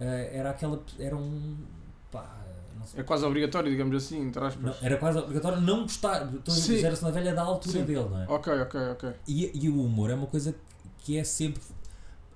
ah, 0.00 0.04
era 0.04 0.50
aquela, 0.50 0.82
era 0.98 1.16
um, 1.16 1.56
pá, 2.10 2.36
É 2.96 3.02
quase 3.02 3.24
obrigatório, 3.24 3.70
digamos 3.70 3.96
assim, 3.96 4.20
entre 4.28 4.44
aspas. 4.44 4.62
não, 4.62 4.74
era 4.82 4.96
quase 4.96 5.18
obrigatório 5.18 5.60
não 5.60 5.82
gostar, 5.82 6.20
toda 6.44 6.52
a 6.52 6.60
Sim. 6.60 6.78
geração 6.78 7.10
velha 7.12 7.34
da 7.34 7.42
altura 7.42 7.78
Sim. 7.80 7.84
dele, 7.84 8.08
não 8.08 8.22
é? 8.22 8.26
Ok, 8.28 8.52
ok, 8.62 8.80
ok. 8.92 9.10
E, 9.26 9.50
e 9.64 9.68
o 9.68 9.82
humor 9.84 10.10
é 10.10 10.14
uma 10.14 10.26
coisa 10.26 10.54
que 10.98 11.16
é 11.18 11.24
sempre, 11.24 11.62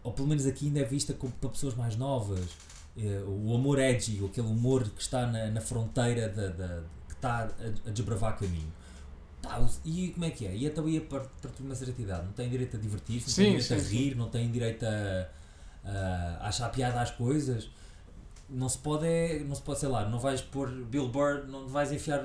ou 0.02 0.12
pelo 0.12 0.28
menos 0.28 0.46
aqui 0.46 0.66
ainda 0.66 0.80
é 0.80 0.84
vista 0.84 1.12
como 1.14 1.32
para 1.40 1.50
pessoas 1.50 1.74
mais 1.74 1.96
novas. 1.96 2.48
Eh, 2.96 3.22
O 3.26 3.52
humor 3.54 3.78
edgy, 3.78 4.24
aquele 4.24 4.48
humor 4.48 4.82
que 4.84 5.00
está 5.00 5.24
na, 5.26 5.46
na 5.46 5.60
fronteira 5.60 6.28
da, 6.28 6.48
da- 6.48 6.82
está 7.20 7.44
a, 7.44 7.88
a 7.88 7.90
desbravar 7.92 8.38
caminho. 8.38 8.72
Pá, 9.42 9.58
e 9.84 10.08
como 10.08 10.24
é 10.26 10.30
que 10.30 10.46
é? 10.46 10.54
E 10.54 10.66
então 10.66 10.88
ia 10.88 11.00
para, 11.00 11.20
para 11.20 11.50
uma 11.60 11.74
certa 11.74 12.00
idade, 12.02 12.26
não 12.26 12.32
tem 12.32 12.48
direito 12.50 12.76
a 12.76 12.80
divertir-se, 12.80 13.28
não 13.28 13.34
Sim, 13.34 13.42
tem 13.42 13.50
direito 13.52 13.68
sim, 13.68 13.74
a 13.74 13.80
sim. 13.80 13.96
rir, 13.96 14.14
não 14.16 14.28
tem 14.28 14.50
direito 14.50 14.84
a, 14.84 15.28
a- 15.84 16.48
achar 16.48 16.68
piada 16.70 17.00
às 17.00 17.10
coisas. 17.10 17.70
Não 18.52 18.68
se 18.68 18.78
pode, 18.78 19.06
é, 19.06 19.38
não 19.44 19.54
se 19.54 19.62
pode, 19.62 19.78
sei 19.78 19.88
lá, 19.88 20.08
não 20.08 20.18
vais 20.18 20.40
pôr 20.40 20.68
Billboard, 20.68 21.48
não 21.48 21.68
vais 21.68 21.92
enfiar 21.92 22.20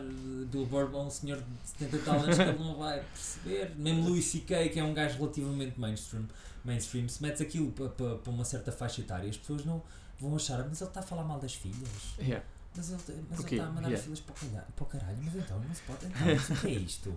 Billboard 0.51 0.95
a 0.95 0.99
um 0.99 1.09
senhor 1.09 1.37
de 1.37 1.69
70 1.69 1.95
e 1.95 1.99
tal 1.99 2.19
anos 2.19 2.35
que 2.35 2.41
ele 2.41 2.57
não 2.59 2.75
vai 2.77 2.99
perceber. 2.99 3.75
Mesmo 3.77 4.09
Louis 4.09 4.25
C.K., 4.25 4.69
que 4.69 4.79
é 4.79 4.83
um 4.83 4.91
gajo 4.93 5.17
relativamente 5.19 5.79
mainstream, 5.79 6.25
mainstream 6.63 7.07
se 7.07 7.21
metes 7.21 7.41
aquilo 7.41 7.71
para, 7.71 7.89
para, 7.89 8.15
para 8.15 8.31
uma 8.33 8.43
certa 8.43 8.71
faixa 8.71 9.01
etária, 9.01 9.29
as 9.29 9.37
pessoas 9.37 9.63
não 9.65 9.83
vão 10.19 10.35
achar, 10.35 10.57
mas 10.67 10.81
ele 10.81 10.89
está 10.89 10.99
a 11.01 11.03
falar 11.03 11.23
mal 11.23 11.39
das 11.39 11.53
filhas. 11.53 11.77
Yeah. 12.19 12.43
Mas 12.75 12.89
ele, 12.89 12.99
mas 13.29 13.37
Porquê? 13.37 13.55
ele 13.55 13.61
está 13.61 13.69
a 13.69 13.73
mandar 13.73 13.87
Yeah. 13.89 13.97
as 13.97 14.03
filhas 14.03 14.19
para 14.19 14.33
o, 14.33 14.35
caralho, 14.49 14.67
para 14.75 14.83
o 14.83 14.87
caralho. 14.87 15.17
Mas 15.23 15.35
então, 15.35 15.59
não 15.59 15.75
se 15.75 15.81
pode. 15.83 16.05
Então, 16.05 16.21
mas 16.25 16.49
o 16.49 16.61
que 16.61 16.67
é 16.67 16.71
isto? 16.71 17.13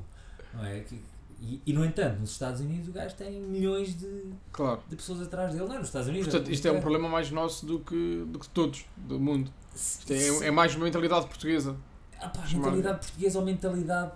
Não 0.54 0.64
é? 0.64 0.80
Que- 0.80 1.02
E, 1.40 1.62
e 1.66 1.72
no 1.72 1.84
entanto, 1.84 2.18
nos 2.18 2.32
Estados 2.32 2.60
Unidos 2.60 2.88
o 2.88 2.92
gajo 2.92 3.14
tem 3.14 3.40
milhões 3.40 3.96
de, 3.96 4.32
Claro. 4.50 4.82
de 4.88 4.96
pessoas 4.96 5.20
atrás 5.22 5.52
dele. 5.52 5.66
Não 5.68 5.74
é 5.74 5.78
nos 5.78 5.86
Estados 5.86 6.08
Unidos. 6.08 6.28
Portanto, 6.28 6.50
isto 6.50 6.66
é 6.66 6.72
um 6.72 6.80
problema 6.80 7.08
mais 7.08 7.30
nosso 7.30 7.64
do 7.64 7.78
que, 7.78 8.24
do 8.26 8.40
que 8.40 8.48
todos, 8.48 8.84
do 8.96 9.20
mundo. 9.20 9.48
Isto 9.72 10.12
é, 10.12 10.46
é 10.48 10.50
mais 10.50 10.74
uma 10.74 10.84
mentalidade 10.86 11.26
portuguesa. 11.28 11.76
Ah, 12.20 12.28
pá, 12.28 12.44
mentalidade 12.52 12.98
portuguesa 13.06 13.38
ou 13.38 13.44
mentalidade 13.44 14.10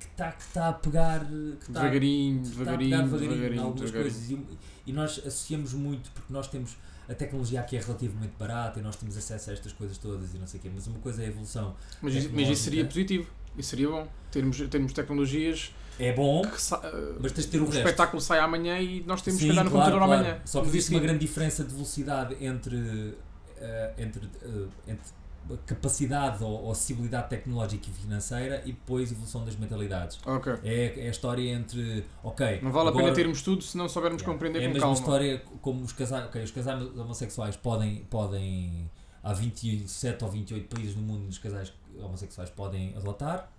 que 0.00 0.06
está 0.06 0.32
que 0.32 0.44
tá 0.52 0.68
a 0.70 0.72
pegar. 0.72 1.20
Que 1.24 1.32
está 1.68 1.72
Devagarinho, 1.80 2.40
que 2.42 2.46
a 2.46 2.50
devagarinho, 2.50 2.90
pegar 2.90 3.02
devagarinho, 3.04 3.30
devagarinho 3.30 3.54
em 3.60 3.64
algumas 3.64 3.90
devagarinho. 3.92 4.14
coisas. 4.14 4.30
E, 4.30 4.58
e 4.90 4.92
nós 4.92 5.18
associamos 5.20 5.72
muito, 5.74 6.10
porque 6.10 6.32
nós 6.32 6.48
temos. 6.48 6.76
A 7.08 7.14
tecnologia 7.14 7.60
aqui 7.60 7.76
é 7.76 7.80
relativamente 7.80 8.32
barata 8.38 8.78
e 8.78 8.82
nós 8.82 8.94
temos 8.96 9.16
acesso 9.16 9.50
a 9.50 9.52
estas 9.54 9.72
coisas 9.72 9.96
todas 9.98 10.34
e 10.34 10.38
não 10.38 10.46
sei 10.46 10.60
o 10.60 10.62
quê, 10.62 10.70
mas 10.74 10.86
uma 10.86 10.98
coisa 10.98 11.22
é 11.22 11.26
a 11.26 11.28
evolução. 11.28 11.74
Mas, 12.02 12.14
isso- 12.14 12.30
mas 12.32 12.48
isso 12.48 12.62
seria 12.64 12.84
positivo. 12.84 13.30
Isso 13.56 13.70
seria 13.70 13.88
bom. 13.88 14.06
Termos, 14.30 14.58
termos 14.68 14.92
tecnologias 14.92 15.72
É 15.98 16.12
bom, 16.12 16.42
que 16.42 16.60
sa- 16.60 16.80
mas 17.18 17.32
tens 17.32 17.44
de 17.46 17.50
ter 17.52 17.58
o 17.58 17.62
o 17.62 17.64
resto. 17.66 17.78
espetáculo 17.78 18.20
sai 18.20 18.38
amanhã 18.40 18.78
e 18.78 19.02
nós 19.06 19.22
temos 19.22 19.40
que 19.40 19.46
Sim, 19.46 19.52
andar 19.52 19.64
no 19.64 19.70
claro, 19.70 19.90
computador 19.92 20.06
claro. 20.16 20.22
amanhã. 20.28 20.42
Só 20.44 20.60
que 20.60 20.68
existe 20.68 20.90
uma 20.90 21.00
grande 21.00 21.18
diferença 21.20 21.64
de 21.64 21.72
velocidade 21.72 22.36
entre, 22.44 23.14
eh, 23.56 23.92
entre, 23.98 24.28
eh, 24.42 24.66
entre 24.88 25.02
capacidade 25.66 26.42
ou, 26.42 26.64
ou 26.64 26.72
acessibilidade 26.72 27.28
tecnológica 27.28 27.88
e 27.88 27.92
financeira 27.92 28.62
e 28.64 28.72
depois 28.72 29.10
evolução 29.12 29.44
das 29.44 29.56
mentalidades. 29.56 30.18
Ok. 30.26 30.52
É, 30.64 31.04
é 31.04 31.06
a 31.08 31.10
história 31.10 31.50
entre, 31.50 32.04
ok, 32.22 32.60
Não 32.62 32.70
vale 32.72 32.88
a 32.88 32.90
agora- 32.90 33.04
pena 33.06 33.14
termos 33.16 33.42
tudo 33.42 33.62
se 33.62 33.76
não 33.76 33.88
soubermos 33.88 34.22
Yeah. 34.22 34.32
compreender 34.32 34.60
é 34.60 34.64
a 34.64 34.68
com 34.68 34.74
mesma 34.74 34.86
calma. 34.88 34.98
história 35.00 35.42
como 35.62 35.82
os 35.84 35.92
casais, 35.92 36.24
ok, 36.26 36.42
os 36.42 36.50
casais 36.50 36.82
homossexuais 36.96 37.56
podem, 37.56 38.04
podem 38.10 38.90
há 39.22 39.32
27 39.32 40.24
ou 40.24 40.30
28 40.30 40.74
países 40.74 40.94
no 40.96 41.02
mundo 41.02 41.28
os 41.28 41.38
casais 41.38 41.72
homossexuais 42.00 42.50
podem 42.50 42.94
adotar. 42.96 43.50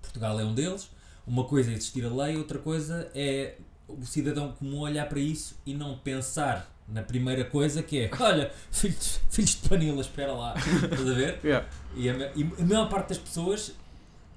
Portugal 0.00 0.38
é 0.40 0.44
um 0.44 0.54
deles. 0.54 0.90
Uma 1.26 1.44
coisa 1.44 1.70
é 1.70 1.74
existir 1.74 2.04
a 2.04 2.08
lei, 2.08 2.36
outra 2.36 2.58
coisa 2.58 3.10
é 3.14 3.56
o 3.86 4.04
cidadão 4.04 4.52
comum 4.52 4.80
olhar 4.80 5.08
para 5.08 5.18
isso 5.20 5.56
e 5.66 5.74
não 5.74 5.96
pensar 5.98 6.70
na 6.88 7.02
primeira 7.02 7.44
coisa 7.44 7.82
que 7.82 7.98
é, 8.00 8.10
olha, 8.18 8.50
filhos, 8.70 9.20
filhos 9.30 9.50
de 9.60 9.68
panela, 9.68 10.00
espera 10.00 10.32
lá, 10.32 10.54
estás 10.56 11.08
a 11.08 11.12
ver? 11.14 11.38
Yeah. 11.44 11.66
E 11.96 12.08
a, 12.08 12.14
e 12.34 12.50
a 12.60 12.64
maior 12.64 12.88
parte 12.88 13.08
das 13.10 13.18
pessoas, 13.18 13.72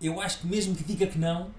eu 0.01 0.19
acho 0.21 0.39
que 0.39 0.47
mesmo 0.47 0.75
que 0.75 0.83
diga 0.83 1.07
que 1.07 1.17
não, 1.17 1.49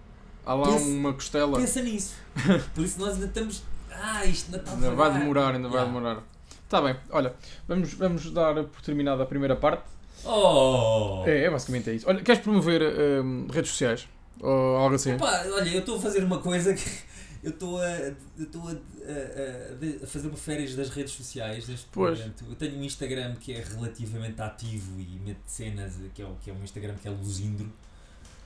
há 0.44 0.54
lá 0.54 0.68
Pensa- 0.68 0.84
uma 0.84 1.12
costela. 1.12 1.58
Pensa 1.58 1.80
nisso. 1.82 2.14
Por 2.74 2.84
isso 2.84 2.98
nós 3.00 3.14
ainda 3.14 3.26
estamos. 3.26 3.62
Ah, 3.90 4.24
isto 4.24 4.46
ainda 4.46 4.58
está 4.58 4.72
Ainda 4.72 4.90
vai 4.92 5.12
demorar, 5.18 5.54
ainda 5.54 5.68
vai 5.68 5.80
Yeah. 5.80 5.92
demorar. 5.92 6.22
Está 6.64 6.80
bem, 6.80 6.96
olha, 7.10 7.34
vamos, 7.68 7.92
vamos 7.94 8.30
dar 8.32 8.54
por 8.64 8.80
terminada 8.80 9.22
a 9.22 9.26
primeira 9.26 9.54
parte. 9.54 9.84
Oh! 10.24 11.22
É, 11.26 11.44
é 11.44 11.50
basicamente 11.50 11.90
é 11.90 11.94
isso. 11.94 12.08
Olha, 12.08 12.22
queres 12.22 12.40
promover 12.40 12.80
hum, 13.22 13.46
redes 13.52 13.70
sociais? 13.72 14.08
Ou 14.40 14.76
algo 14.76 14.94
assim? 14.94 15.16
Pá, 15.18 15.44
olha, 15.52 15.68
eu 15.68 15.80
estou 15.80 15.96
a 15.96 16.00
fazer 16.00 16.24
uma 16.24 16.38
coisa 16.38 16.72
que. 16.74 16.82
Eu 17.42 17.50
estou 17.50 17.78
a, 17.80 17.88
eu 17.98 18.16
estou 18.38 18.68
a, 18.68 18.72
a- 18.72 20.04
a- 20.04 20.06
fazer 20.06 20.28
uma 20.28 20.36
férias 20.36 20.76
das 20.76 20.90
redes 20.90 21.12
sociais 21.14 21.66
neste 21.66 21.86
Pois. 21.90 22.18
momento. 22.18 22.44
Eu 22.48 22.54
tenho 22.54 22.78
um 22.78 22.84
Instagram 22.84 23.34
que 23.36 23.52
é 23.52 23.60
relativamente 23.62 24.40
ativo 24.40 25.00
e 25.00 25.18
mete 25.24 25.40
cenas, 25.46 25.94
que 26.14 26.22
é, 26.22 26.24
o- 26.26 26.36
que 26.36 26.50
é 26.50 26.52
um 26.54 26.62
Instagram 26.62 26.94
que 26.94 27.08
é 27.08 27.10
Luzindro, 27.10 27.72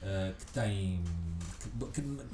ah, 0.03 0.33
que 0.39 0.47
tem. 0.53 1.03
que- 1.93 2.01
que 2.01 2.25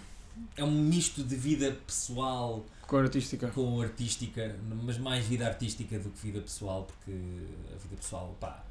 é 0.56 0.64
um 0.64 0.70
misto 0.70 1.22
de 1.22 1.34
vida 1.36 1.76
pessoal 1.86 2.64
Com 2.86 2.96
artística. 2.96 3.48
com 3.48 3.80
artística, 3.82 4.56
mas 4.84 4.98
mais 4.98 5.24
vida 5.26 5.46
artística 5.46 5.98
do 5.98 6.10
que 6.10 6.20
vida 6.26 6.40
pessoal, 6.40 6.84
porque 6.86 7.10
a 7.10 7.76
vida 7.78 7.96
pessoal, 7.96 8.36
pá, 8.40 8.64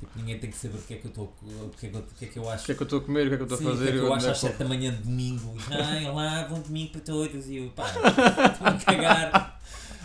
tipo, 0.00 0.18
ninguém 0.18 0.38
tem 0.38 0.50
que 0.50 0.56
saber 0.56 0.78
o 0.78 0.82
que 0.82 0.94
é 0.94 0.96
que 0.98 1.04
eu 1.06 1.08
estou, 1.10 1.24
o 1.42 1.70
que 1.78 1.86
é 1.86 1.90
que 1.90 1.96
eu, 1.96 2.00
o 2.00 2.04
que 2.18 2.24
é 2.24 2.28
que 2.28 2.38
eu 2.38 2.50
acho. 2.50 2.62
O 2.62 2.66
que 2.66 2.72
é 2.72 2.74
que 2.74 2.82
eu 2.82 2.84
estou 2.84 2.98
a 3.00 3.02
comer? 3.02 3.26
O 3.26 3.28
que 3.28 3.34
é 3.34 3.36
que 3.36 3.42
eu 3.42 3.46
estou 3.46 3.56
a 3.56 3.60
Sim, 3.60 3.66
o 3.66 3.70
fazer? 3.70 3.84
que 3.84 3.88
é 3.90 3.92
que 3.92 3.98
eu 3.98 4.06
onde 4.12 4.14
acho 4.16 4.26
é 4.26 4.30
às 4.30 4.40
que 4.40 4.46
eu- 4.46 4.50
7 4.50 4.58
da 4.58 4.64
manhã 4.68 4.90
de 4.92 5.02
domingo 5.02 5.56
ai, 5.70 6.06
olá, 6.06 6.44
bom 6.48 6.60
domingo 6.60 6.92
para 6.92 7.00
todos 7.00 7.46
e 7.48 7.56
eu, 7.56 7.70
pá, 7.70 7.88
estou-me 7.90 8.76
a 8.76 8.78
cagar. 8.78 9.60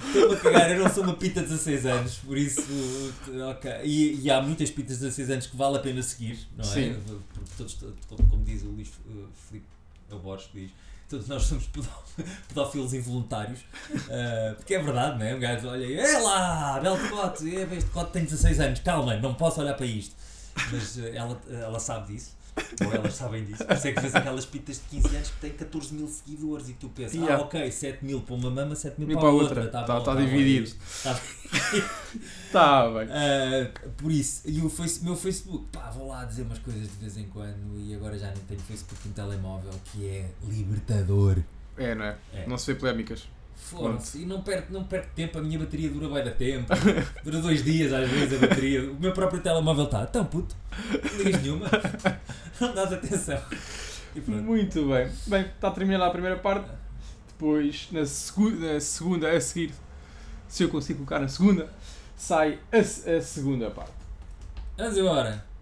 Estou-me 0.06 0.36
a 0.36 0.40
cagar, 0.40 0.72
eu 0.72 0.84
não 0.84 0.94
sou 0.94 1.04
uma 1.04 1.14
pita 1.16 1.42
de 1.42 1.48
16 1.48 1.86
anos, 1.86 2.16
por 2.18 2.38
isso, 2.38 2.62
ok. 3.52 3.72
E, 3.84 4.20
e 4.22 4.30
há 4.32 4.42
muitas 4.42 4.70
pitas 4.70 4.98
de 4.98 5.04
16 5.06 5.30
anos 5.30 5.48
que 5.48 5.56
vale 5.56 5.78
a 5.78 5.80
pena 5.80 6.02
seguir, 6.02 6.40
não 6.58 6.64
é? 6.64 6.68
Sim. 6.68 6.96
Porque 7.34 7.50
todos, 7.58 7.78
como, 8.08 8.30
como 8.30 8.44
diz 8.44 8.64
o 8.64 8.68
Luís 8.68 8.90
uh, 9.08 9.28
Filipe 9.50 9.66
Borges, 10.22 10.50
diz, 10.54 10.72
todos 11.10 11.28
nós 11.28 11.44
somos 11.44 11.66
pedó- 11.68 12.04
pedófilos 12.48 12.94
involuntários, 12.94 13.60
uh, 13.60 14.56
porque 14.56 14.76
é 14.76 14.80
verdade, 14.82 15.20
não 15.20 15.26
é? 15.26 15.36
Um 15.36 15.40
gajo 15.40 15.68
olha 15.68 15.86
e, 15.86 15.98
é 15.98 16.18
lá, 16.20 16.80
belo 16.80 16.98
decote, 16.98 17.48
este 17.50 17.76
decote 17.86 18.12
tem 18.12 18.24
16 18.24 18.60
anos, 18.60 18.80
calma, 18.80 19.16
não 19.18 19.34
posso 19.34 19.62
olhar 19.62 19.74
para 19.74 19.86
isto. 19.86 20.16
Mas 20.72 20.98
uh, 20.98 21.08
ela, 21.14 21.42
ela 21.50 21.80
sabe 21.80 22.14
disso. 22.14 22.32
Ou 22.86 22.94
elas 22.94 23.14
sabem 23.14 23.44
disso. 23.46 23.64
Por 23.66 23.76
isso 23.76 23.88
é 23.88 23.92
que 23.94 24.00
vês 24.02 24.16
aquelas 24.16 24.46
pitas 24.46 24.76
de 24.78 25.00
15 25.02 25.16
anos 25.16 25.30
que 25.30 25.40
têm 25.40 25.52
14 25.54 25.94
mil 25.94 26.08
seguidores 26.08 26.70
e 26.70 26.74
tu 26.74 26.90
pensas, 26.90 27.14
Yeah. 27.14 27.36
ah 27.38 27.42
ok, 27.46 27.72
7 27.72 28.04
mil 28.06 28.22
para 28.22 28.36
uma 28.36 28.50
mama, 28.50 28.76
7 28.76 29.00
mil 29.00 29.18
para, 29.18 29.28
a 29.28 29.32
outra. 29.32 29.62
outra. 29.64 29.72
Tá 29.72 29.82
bom, 29.82 29.88
tá 29.88 30.02
tá 30.02 30.14
bom, 30.16 30.22
dividido. 30.22 30.60
é 30.60 30.64
isto. 30.64 31.04
Tá 31.04 31.20
Tá 32.52 32.90
bem. 32.90 33.08
Uh, 33.08 33.90
por 33.98 34.12
isso, 34.12 34.42
e 34.46 34.62
o 34.62 34.70
face, 34.70 35.04
meu 35.04 35.16
Facebook, 35.16 35.66
pá, 35.72 35.90
vou 35.92 36.08
lá 36.08 36.26
dizer 36.26 36.44
umas 36.44 36.60
coisas 36.60 36.84
de 36.84 36.96
vez 36.98 37.18
em 37.18 37.26
quando 37.26 37.80
e 37.80 37.94
agora 37.96 38.18
já 38.18 38.28
nem 38.28 38.38
tenho 38.48 38.60
Facebook 38.60 39.08
no 39.08 39.14
telemóvel, 39.14 39.72
que 39.86 40.08
é 40.08 40.30
libertador. 40.48 41.38
É, 41.78 41.96
não 41.96 42.06
é? 42.06 42.18
É. 42.34 42.48
Não 42.48 42.58
se 42.58 42.72
vê 42.74 42.80
polémicas. 42.80 43.28
Foda-se, 43.56 44.22
e 44.22 44.26
não 44.26 44.42
perco, 44.42 44.74
não 44.74 44.84
perco 44.84 45.10
tempo, 45.16 45.38
a 45.38 45.42
minha 45.42 45.58
bateria 45.58 45.90
dura 45.90 46.10
bem 46.10 46.24
da 46.24 46.32
tempo, 46.32 46.68
dura 47.24 47.40
dois 47.40 47.64
dias 47.64 47.94
às 47.94 48.10
vezes 48.10 48.38
a 48.38 48.48
bateria, 48.48 48.92
o 48.92 48.96
meu 49.00 49.14
próprio 49.14 49.42
telemóvel 49.42 49.86
está, 49.86 50.06
tão 50.06 50.26
puto, 50.26 50.56
não 51.04 51.24
ligas 51.24 51.42
nenhuma, 51.42 51.68
não 52.60 52.74
dás 52.74 52.94
atenção. 52.94 53.42
Muito 54.28 54.88
bem. 54.90 55.10
Bem, 55.26 55.42
está 55.42 55.72
terminada 55.72 56.06
a 56.06 56.12
primeira 56.12 56.38
parte. 56.38 56.70
Depois, 57.28 57.88
na, 57.92 58.06
segu 58.06 58.52
na 58.52 58.80
segunda 58.80 59.32
a 59.32 59.42
seguir, 59.42 59.74
se 60.48 60.64
eu 60.64 60.70
consigo 60.70 61.00
colocar 61.00 61.20
na 61.20 61.28
segunda, 61.28 61.68
sai 62.16 62.60
a, 62.72 62.78
a 62.78 63.22
segunda 63.22 63.72
parte. 63.72 63.94
Vamos 64.78 64.98
embora. 64.98 65.53